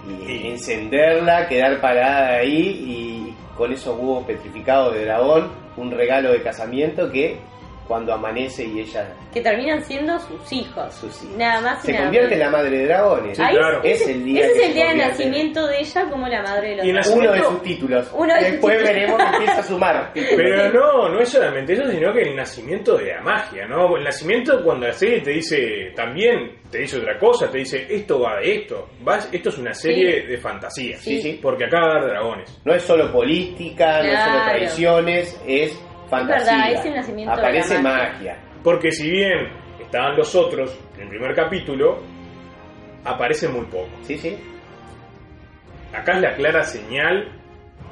y 0.07 0.25
Sí. 0.25 0.47
encenderla, 0.47 1.47
quedar 1.49 1.81
parada 1.81 2.37
ahí 2.37 2.83
y 2.87 3.35
con 3.57 3.73
esos 3.73 3.97
huevos 3.97 4.25
petrificados 4.25 4.93
de 4.93 5.03
dragón, 5.05 5.51
un 5.75 5.91
regalo 5.91 6.31
de 6.31 6.41
casamiento 6.41 7.11
que 7.11 7.37
cuando 7.87 8.13
amanece 8.13 8.65
y 8.65 8.81
ella 8.81 9.07
Que 9.33 9.41
terminan 9.41 9.83
siendo 9.83 10.19
sus 10.19 10.51
hijos. 10.51 10.93
Sus 10.93 11.23
hijos. 11.23 11.37
Nada 11.37 11.61
más 11.61 11.83
y 11.83 11.87
se 11.87 11.91
nada 11.93 12.03
convierte 12.05 12.33
en 12.33 12.39
la 12.39 12.49
madre 12.49 12.77
de 12.77 12.85
dragones. 12.87 13.37
Sí, 13.37 13.43
Ahí 13.43 13.55
claro. 13.55 13.79
ese, 13.83 14.03
Es 14.03 14.09
el 14.09 14.23
día 14.25 14.45
ese 14.45 14.51
es 14.61 14.67
el 14.67 14.73
día 14.73 14.87
de 14.89 14.95
nacimiento 14.95 15.67
de 15.67 15.79
ella 15.79 16.09
como 16.09 16.27
la 16.27 16.41
madre 16.43 16.69
de 16.69 16.75
los 16.77 16.85
Y 16.85 16.89
en 16.89 16.95
la 16.95 17.01
dragones. 17.01 17.29
Uno 17.29 17.33
de 17.33 17.43
sus 17.49 17.63
títulos. 17.63 18.11
Uno 18.13 18.33
de 18.33 18.39
sus 18.41 18.51
Después 18.51 18.77
títulos. 18.77 18.93
veremos 18.95 19.17
que 19.23 19.35
empieza 19.37 19.59
a 19.59 19.63
sumar. 19.63 20.11
Pero 20.13 20.73
no, 20.73 21.09
no 21.09 21.19
es 21.21 21.29
solamente 21.29 21.73
eso, 21.73 21.89
sino 21.89 22.13
que 22.13 22.21
el 22.21 22.35
nacimiento 22.35 22.97
de 22.97 23.05
la 23.13 23.21
magia, 23.21 23.65
¿no? 23.67 23.95
El 23.97 24.03
nacimiento 24.03 24.63
cuando 24.63 24.87
la 24.87 24.93
serie 24.93 25.21
te 25.21 25.31
dice 25.31 25.91
también, 25.95 26.57
te 26.71 26.79
dice 26.79 26.97
otra 26.97 27.17
cosa, 27.17 27.49
te 27.49 27.59
dice 27.59 27.85
esto 27.89 28.19
va 28.19 28.37
de 28.39 28.55
esto, 28.55 28.89
va, 29.07 29.19
esto 29.31 29.49
es 29.49 29.57
una 29.57 29.73
serie 29.73 30.25
de 30.27 30.37
fantasía, 30.37 30.97
Sí, 30.97 31.21
sí. 31.21 31.39
porque 31.41 31.65
acá 31.65 31.79
va 31.79 31.87
a 31.87 31.97
haber 31.97 32.09
dragones. 32.11 32.61
No 32.65 32.73
es 32.73 32.83
solo 32.83 33.11
política, 33.11 34.01
no 34.03 34.11
es 34.11 34.19
solo 34.23 34.39
tradiciones, 34.45 35.41
es 35.47 35.79
fantasía. 36.09 36.53
verdad, 36.55 36.71
es 36.73 36.85
el 36.85 36.95
nacimiento 36.95 37.35
de 37.35 37.41
la 37.41 37.47
Aparece 37.47 37.79
magia. 37.81 38.11
magia. 38.13 38.37
Porque 38.63 38.91
si 38.91 39.09
bien 39.11 39.47
estaban 39.79 40.15
los 40.17 40.33
otros 40.35 40.77
en 40.95 41.03
el 41.03 41.09
primer 41.09 41.33
capítulo, 41.35 42.01
aparecen 43.05 43.53
muy 43.53 43.65
poco. 43.65 43.89
Sí, 44.03 44.17
sí. 44.17 44.37
Acá 45.93 46.13
es 46.13 46.21
la 46.21 46.35
clara 46.35 46.63
señal 46.63 47.31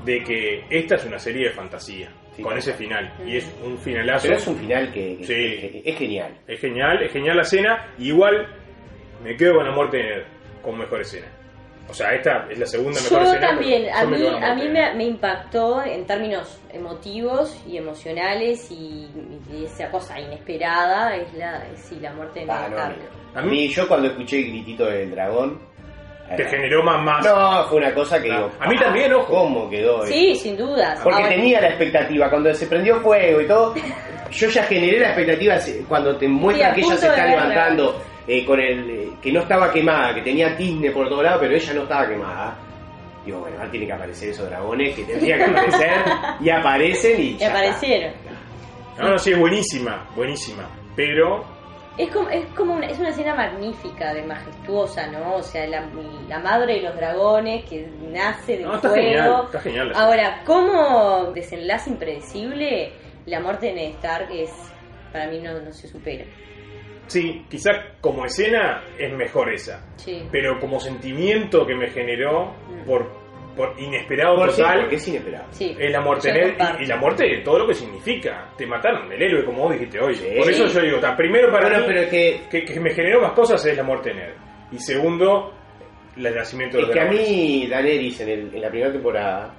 de 0.03 0.23
que 0.23 0.63
esta 0.69 0.95
es 0.95 1.05
una 1.05 1.17
serie 1.17 1.47
de 1.47 1.53
fantasía, 1.53 2.09
Sí, 2.35 2.41
con 2.43 2.51
claro. 2.51 2.59
ese 2.59 2.73
final, 2.73 3.13
Mm. 3.23 3.27
y 3.27 3.37
es 3.37 3.55
un 3.63 3.77
finalazo. 3.77 4.27
Pero 4.27 4.37
es 4.37 4.47
un 4.47 4.57
final 4.57 4.91
que, 4.91 5.17
que- 5.17 5.23
Sí. 5.23 5.33
que- 5.61 5.81
que 5.83 5.89
es 5.89 5.97
genial. 5.97 6.37
Es 6.47 6.59
genial, 6.59 7.01
es 7.03 7.11
genial 7.11 7.35
la 7.37 7.41
escena. 7.43 7.87
Igual 7.97 8.47
me 9.23 9.35
quedo 9.35 9.55
con 9.55 9.65
la 9.65 9.71
muerte 9.71 9.97
de 9.97 10.03
Ned 10.03 10.23
como 10.61 10.77
mejor 10.77 11.01
escena. 11.01 11.27
O 11.89 11.93
sea, 11.93 12.13
esta 12.13 12.47
es 12.49 12.57
la 12.57 12.65
segunda 12.65 12.99
mejor 12.99 13.19
Yo 13.19 13.25
escena. 13.31 13.47
también, 13.47 13.89
a 13.93 14.01
yo 14.01 14.07
me 14.09 14.17
mí, 14.17 14.23
la 14.23 14.51
a 14.51 14.55
mí 14.55 14.67
me, 14.69 14.93
me 14.95 15.03
impactó 15.05 15.83
en 15.83 16.05
términos 16.05 16.59
emotivos 16.73 17.55
y 17.67 17.77
emocionales 17.77 18.69
y, 18.71 19.07
y 19.53 19.65
esa 19.65 19.89
cosa 19.91 20.19
inesperada 20.19 21.15
es 21.15 21.31
la, 21.35 21.63
es, 21.73 21.79
sí, 21.81 21.97
la 22.01 22.11
muerte 22.13 22.39
de 22.45 22.51
Ah, 22.51 22.67
no. 22.69 23.39
A 23.39 23.43
mí 23.43 23.67
yo 23.69 23.87
cuando 23.87 24.07
escuché 24.07 24.39
el 24.39 24.47
gritito 24.49 24.85
del 24.85 25.11
dragón. 25.11 25.59
te 26.35 26.41
eh, 26.41 26.49
generó 26.49 26.81
más 26.83 27.03
más. 27.03 27.23
No, 27.25 27.65
fue 27.67 27.77
una 27.77 27.93
cosa 27.93 28.19
que 28.21 28.29
No, 28.29 28.35
digo. 28.35 28.51
a 28.59 28.67
mí 28.67 28.75
"Ah, 28.79 28.83
también, 28.85 29.13
ojo". 29.13 29.27
¿Cómo 29.33 29.69
quedó? 29.69 30.03
esto?". 30.03 30.07
Sí, 30.15 30.35
sin 30.35 30.57
dudas. 30.57 30.99
Porque 31.03 31.21
Ahora- 31.21 31.35
tenía 31.35 31.61
la 31.61 31.67
expectativa. 31.67 32.29
Cuando 32.31 32.53
se 32.53 32.65
prendió 32.65 32.99
fuego 33.01 33.41
y 33.41 33.47
todo, 33.47 33.75
yo 34.31 34.49
ya 34.49 34.63
generé 34.63 34.99
la 35.01 35.07
expectativa 35.09 35.55
cuando 35.87 36.17
te 36.17 36.27
muestran 36.27 36.73
Sí, 36.73 36.81
que 36.81 36.87
ella 36.87 36.97
se 36.97 37.07
está 37.07 37.25
levantando 37.27 38.01
eh, 38.27 38.45
con 38.45 38.59
el. 38.59 38.89
eh, 38.89 39.09
que 39.21 39.31
no 39.31 39.41
estaba 39.41 39.71
quemada, 39.71 40.13
que 40.15 40.21
tenía 40.21 40.55
tizne 40.57 40.91
por 40.91 41.07
todos 41.09 41.23
lados, 41.23 41.39
pero 41.41 41.55
ella 41.55 41.73
no 41.73 41.81
estaba 41.83 42.07
quemada. 42.07 42.57
Digo, 43.25 43.39
bueno, 43.39 43.57
ahora 43.57 43.71
tienen 43.71 43.87
que 43.89 43.93
aparecer 43.95 44.29
esos 44.29 44.47
dragones 44.49 44.95
que 44.95 45.03
tendrían 45.03 45.39
que 45.39 45.45
aparecer 45.45 45.91
y 46.41 46.49
aparecen 46.49 47.19
y. 47.21 47.23
Y 47.23 47.37
ya 47.37 47.47
está. 47.47 47.59
aparecieron. 47.59 48.13
No, 48.99 49.09
no, 49.09 49.17
sí, 49.19 49.31
es 49.31 49.39
buenísima, 49.39 50.07
buenísima. 50.15 50.69
Pero 50.95 51.43
Es 51.97 52.09
como, 52.11 52.29
es 52.29 52.45
como 52.55 52.75
una, 52.75 52.87
es 52.87 52.97
una 52.99 53.09
escena 53.09 53.35
magnífica, 53.35 54.13
de 54.13 54.23
majestuosa, 54.23 55.07
¿no? 55.07 55.35
O 55.35 55.41
sea, 55.43 55.65
la, 55.67 55.85
la 56.29 56.39
madre 56.39 56.75
de 56.75 56.81
los 56.83 56.95
dragones 56.95 57.65
que 57.65 57.87
nace 58.11 58.53
del 58.57 58.63
no, 58.63 58.75
está 58.75 58.89
fuego. 58.89 59.03
genial, 59.03 59.41
está 59.45 59.59
genial. 59.61 59.91
Ahora, 59.95 60.41
como 60.45 61.31
desenlace 61.33 61.89
impredecible, 61.89 62.93
la 63.25 63.39
muerte 63.39 63.67
de 63.67 63.73
Ned 63.73 63.89
Stark 63.95 64.27
es, 64.31 64.51
para 65.11 65.27
mí 65.27 65.39
no, 65.39 65.59
no 65.59 65.71
se 65.73 65.87
supera. 65.87 66.23
Sí, 67.07 67.45
quizá 67.49 67.71
como 68.01 68.25
escena 68.25 68.81
es 68.97 69.13
mejor 69.13 69.53
esa. 69.53 69.83
Sí. 69.97 70.23
Pero 70.31 70.59
como 70.59 70.79
sentimiento 70.79 71.65
que 71.65 71.75
me 71.75 71.89
generó 71.89 72.53
Mm. 72.69 72.85
por, 72.87 73.25
por 73.55 73.73
inesperado 73.79 74.35
Por 74.35 74.51
sí, 74.51 74.61
total, 74.61 74.79
porque 74.81 74.95
es 74.95 75.07
inesperado. 75.07 75.45
Sí. 75.51 75.75
es 75.79 75.91
la 75.91 76.01
muerte 76.01 76.29
comparto. 76.57 76.77
y, 76.79 76.83
y 76.83 76.87
la 76.87 76.95
muerte 76.97 77.23
de 77.25 77.37
todo 77.41 77.59
lo 77.59 77.67
que 77.67 77.73
significa. 77.73 78.49
Te 78.57 78.65
mataron, 78.65 79.11
el 79.11 79.21
héroe, 79.21 79.45
como 79.45 79.63
vos 79.63 79.73
dijiste 79.73 79.99
hoy. 79.99 80.15
Sí. 80.15 80.27
Por 80.37 80.49
eso 80.49 80.65
yo 80.67 80.81
digo, 80.81 80.99
ta, 80.99 81.15
primero 81.15 81.51
para 81.51 81.67
Bueno, 81.69 81.79
mí, 81.79 81.85
pero 81.87 81.99
es 82.01 82.09
que. 82.09 82.41
que, 82.49 82.65
que 82.65 82.79
me 82.79 82.89
generó 82.91 83.21
más 83.21 83.31
cosas 83.33 83.63
es 83.65 83.77
la 83.77 83.83
muerte 83.83 84.13
Ned. 84.13 84.31
Y 84.71 84.79
segundo, 84.79 85.53
el 86.17 86.35
nacimiento 86.35 86.77
de 86.77 86.83
Es 86.83 86.87
los 86.87 86.93
que 86.93 86.99
a 87.01 87.03
dragones. 87.05 87.29
mí, 87.29 87.67
Daenerys, 87.67 88.19
en, 88.21 88.29
el- 88.29 88.55
en 88.55 88.61
la 88.61 88.69
primera 88.69 88.91
temporada, 88.91 89.53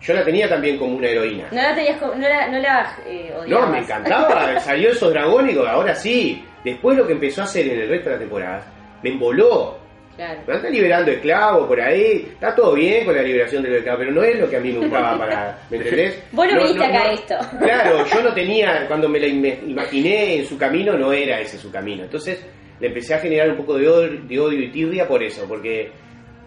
yo 0.00 0.14
la 0.14 0.24
tenía 0.24 0.48
también 0.48 0.78
como 0.78 0.96
una 0.96 1.08
heroína. 1.08 1.48
No 1.50 1.60
la 1.62 1.74
tenías 1.74 1.98
como- 1.98 2.14
no 2.14 2.28
la, 2.28 2.48
no 2.48 2.58
la 2.58 2.96
eh, 3.06 3.34
No, 3.48 3.66
me 3.68 3.78
encantaba. 3.80 4.58
Salió 4.60 4.90
esos 4.90 5.10
dragones 5.12 5.50
y 5.50 5.54
digo, 5.54 5.66
ahora 5.66 5.94
sí. 5.94 6.44
Después 6.64 6.96
lo 6.96 7.06
que 7.06 7.12
empezó 7.12 7.42
a 7.42 7.44
hacer 7.44 7.68
en 7.68 7.80
el 7.80 7.88
resto 7.88 8.08
de 8.08 8.14
la 8.16 8.20
temporada, 8.20 8.72
me 9.02 9.10
emboló. 9.10 9.78
Claro. 10.16 10.40
Me 10.46 10.54
están 10.54 10.72
liberando 10.72 11.10
esclavos 11.10 11.66
por 11.66 11.80
ahí. 11.80 12.28
Está 12.32 12.54
todo 12.54 12.74
bien 12.74 13.04
con 13.04 13.16
la 13.16 13.22
liberación 13.22 13.64
de 13.64 13.68
los 13.70 13.78
esclavos, 13.78 13.98
pero 14.04 14.12
no 14.12 14.22
es 14.22 14.38
lo 14.38 14.48
que 14.48 14.56
a 14.56 14.60
mí 14.60 14.70
me 14.72 14.78
gustaba 14.78 15.18
para. 15.18 15.58
¿Me 15.70 15.76
entendés? 15.78 16.22
Vos 16.30 16.46
no 16.52 16.58
viniste 16.58 16.84
acá 16.84 17.10
esto. 17.12 17.34
Claro, 17.58 18.04
yo 18.14 18.22
no 18.22 18.32
tenía. 18.32 18.86
Cuando 18.86 19.08
me 19.08 19.18
la 19.18 19.26
im- 19.26 19.68
imaginé 19.68 20.36
en 20.36 20.46
su 20.46 20.56
camino, 20.56 20.96
no 20.96 21.12
era 21.12 21.40
ese 21.40 21.58
su 21.58 21.70
camino. 21.72 22.04
Entonces 22.04 22.46
le 22.80 22.86
empecé 22.88 23.14
a 23.14 23.18
generar 23.18 23.50
un 23.50 23.56
poco 23.56 23.76
de 23.76 23.88
odio, 23.88 24.20
de 24.22 24.38
odio 24.40 24.60
y 24.62 24.70
tirria 24.70 25.06
por 25.08 25.20
eso, 25.22 25.46
porque 25.48 25.90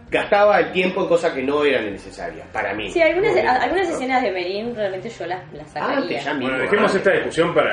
gastaba 0.10 0.60
el 0.60 0.72
tiempo 0.72 1.02
en 1.02 1.08
cosas 1.08 1.34
que 1.34 1.44
no 1.44 1.64
eran 1.66 1.92
necesarias, 1.92 2.48
para 2.54 2.74
mí. 2.74 2.90
Sí, 2.90 3.02
algunas, 3.02 3.36
a- 3.38 3.64
algunas 3.64 3.90
escenas 3.90 4.22
de 4.22 4.32
Merín 4.32 4.74
realmente 4.76 5.10
yo 5.10 5.26
las, 5.26 5.42
las 5.54 5.70
sacaría. 5.72 5.98
Antes 5.98 6.24
ya 6.26 6.34
mismo. 6.34 6.50
Bueno, 6.50 6.64
dejemos 6.64 6.96
esta 6.96 7.12
discusión 7.12 7.54
para, 7.54 7.72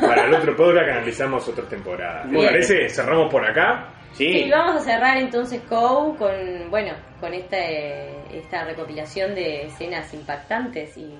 para 0.00 0.24
el 0.26 0.34
otro 0.34 0.56
podcast 0.56 0.84
que 0.86 0.92
analizamos 0.92 1.48
otras 1.48 1.68
temporadas. 1.68 2.30
¿Te 2.30 2.36
parece? 2.46 2.88
Cerramos 2.88 3.30
por 3.30 3.44
acá. 3.44 3.92
Sí, 4.12 4.44
Sí, 4.44 4.50
vamos 4.50 4.76
a 4.76 4.80
cerrar 4.80 5.18
entonces 5.18 5.60
Cow 5.68 6.16
con, 6.16 6.70
bueno, 6.70 6.94
con 7.20 7.34
esta, 7.34 7.58
eh, 7.58 8.14
esta 8.32 8.64
recopilación 8.64 9.34
de 9.34 9.64
escenas 9.66 10.14
impactantes 10.14 10.96
y 10.96 11.14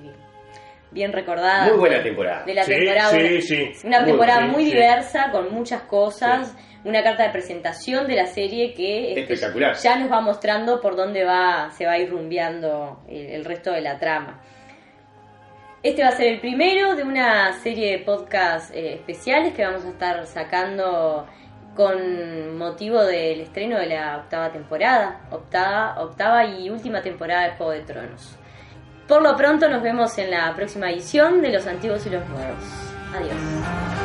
bien 0.90 1.12
recordadas. 1.12 1.68
muy 1.68 1.78
buena 1.78 2.02
temporada. 2.02 2.44
de 2.44 2.54
la 2.54 2.62
Sí, 2.64 2.72
temporada. 2.72 3.10
sí, 3.10 3.16
una- 3.18 3.40
sí. 3.42 3.86
Una 3.86 4.04
temporada 4.06 4.40
muy 4.46 4.64
sí, 4.64 4.70
sí. 4.70 4.76
diversa, 4.76 5.30
con 5.30 5.52
muchas 5.52 5.82
cosas. 5.82 6.56
Una 6.86 7.02
carta 7.02 7.24
de 7.24 7.30
presentación 7.30 8.06
de 8.06 8.14
la 8.14 8.26
serie 8.26 8.72
que 8.72 9.08
este, 9.08 9.22
Espectacular. 9.22 9.74
ya 9.76 9.98
nos 9.98 10.10
va 10.10 10.20
mostrando 10.20 10.80
por 10.80 10.94
dónde 10.94 11.24
va, 11.24 11.70
se 11.72 11.84
va 11.84 11.92
a 11.92 11.98
ir 11.98 12.08
rumbeando 12.10 13.02
el, 13.08 13.26
el 13.26 13.44
resto 13.44 13.72
de 13.72 13.80
la 13.80 13.98
trama. 13.98 14.40
Este 15.82 16.02
va 16.02 16.08
a 16.08 16.12
ser 16.12 16.28
el 16.28 16.40
primero 16.40 16.94
de 16.94 17.02
una 17.02 17.52
serie 17.54 17.90
de 17.90 18.04
podcast 18.04 18.74
eh, 18.74 18.94
especiales 18.94 19.52
que 19.54 19.64
vamos 19.64 19.84
a 19.84 19.88
estar 19.88 20.26
sacando 20.26 21.26
con 21.74 22.56
motivo 22.56 23.02
del 23.04 23.40
estreno 23.40 23.78
de 23.78 23.86
la 23.86 24.16
octava 24.18 24.50
temporada, 24.50 25.20
octava, 25.30 26.00
octava 26.00 26.44
y 26.46 26.70
última 26.70 27.02
temporada 27.02 27.50
de 27.50 27.56
Juego 27.56 27.72
de 27.72 27.80
Tronos. 27.80 28.36
Por 29.06 29.22
lo 29.22 29.36
pronto 29.36 29.68
nos 29.68 29.82
vemos 29.82 30.16
en 30.18 30.30
la 30.30 30.54
próxima 30.54 30.90
edición 30.90 31.42
de 31.42 31.50
Los 31.50 31.66
Antiguos 31.66 32.06
y 32.06 32.10
los 32.10 32.26
Nuevos. 32.28 32.64
Adiós. 33.14 33.95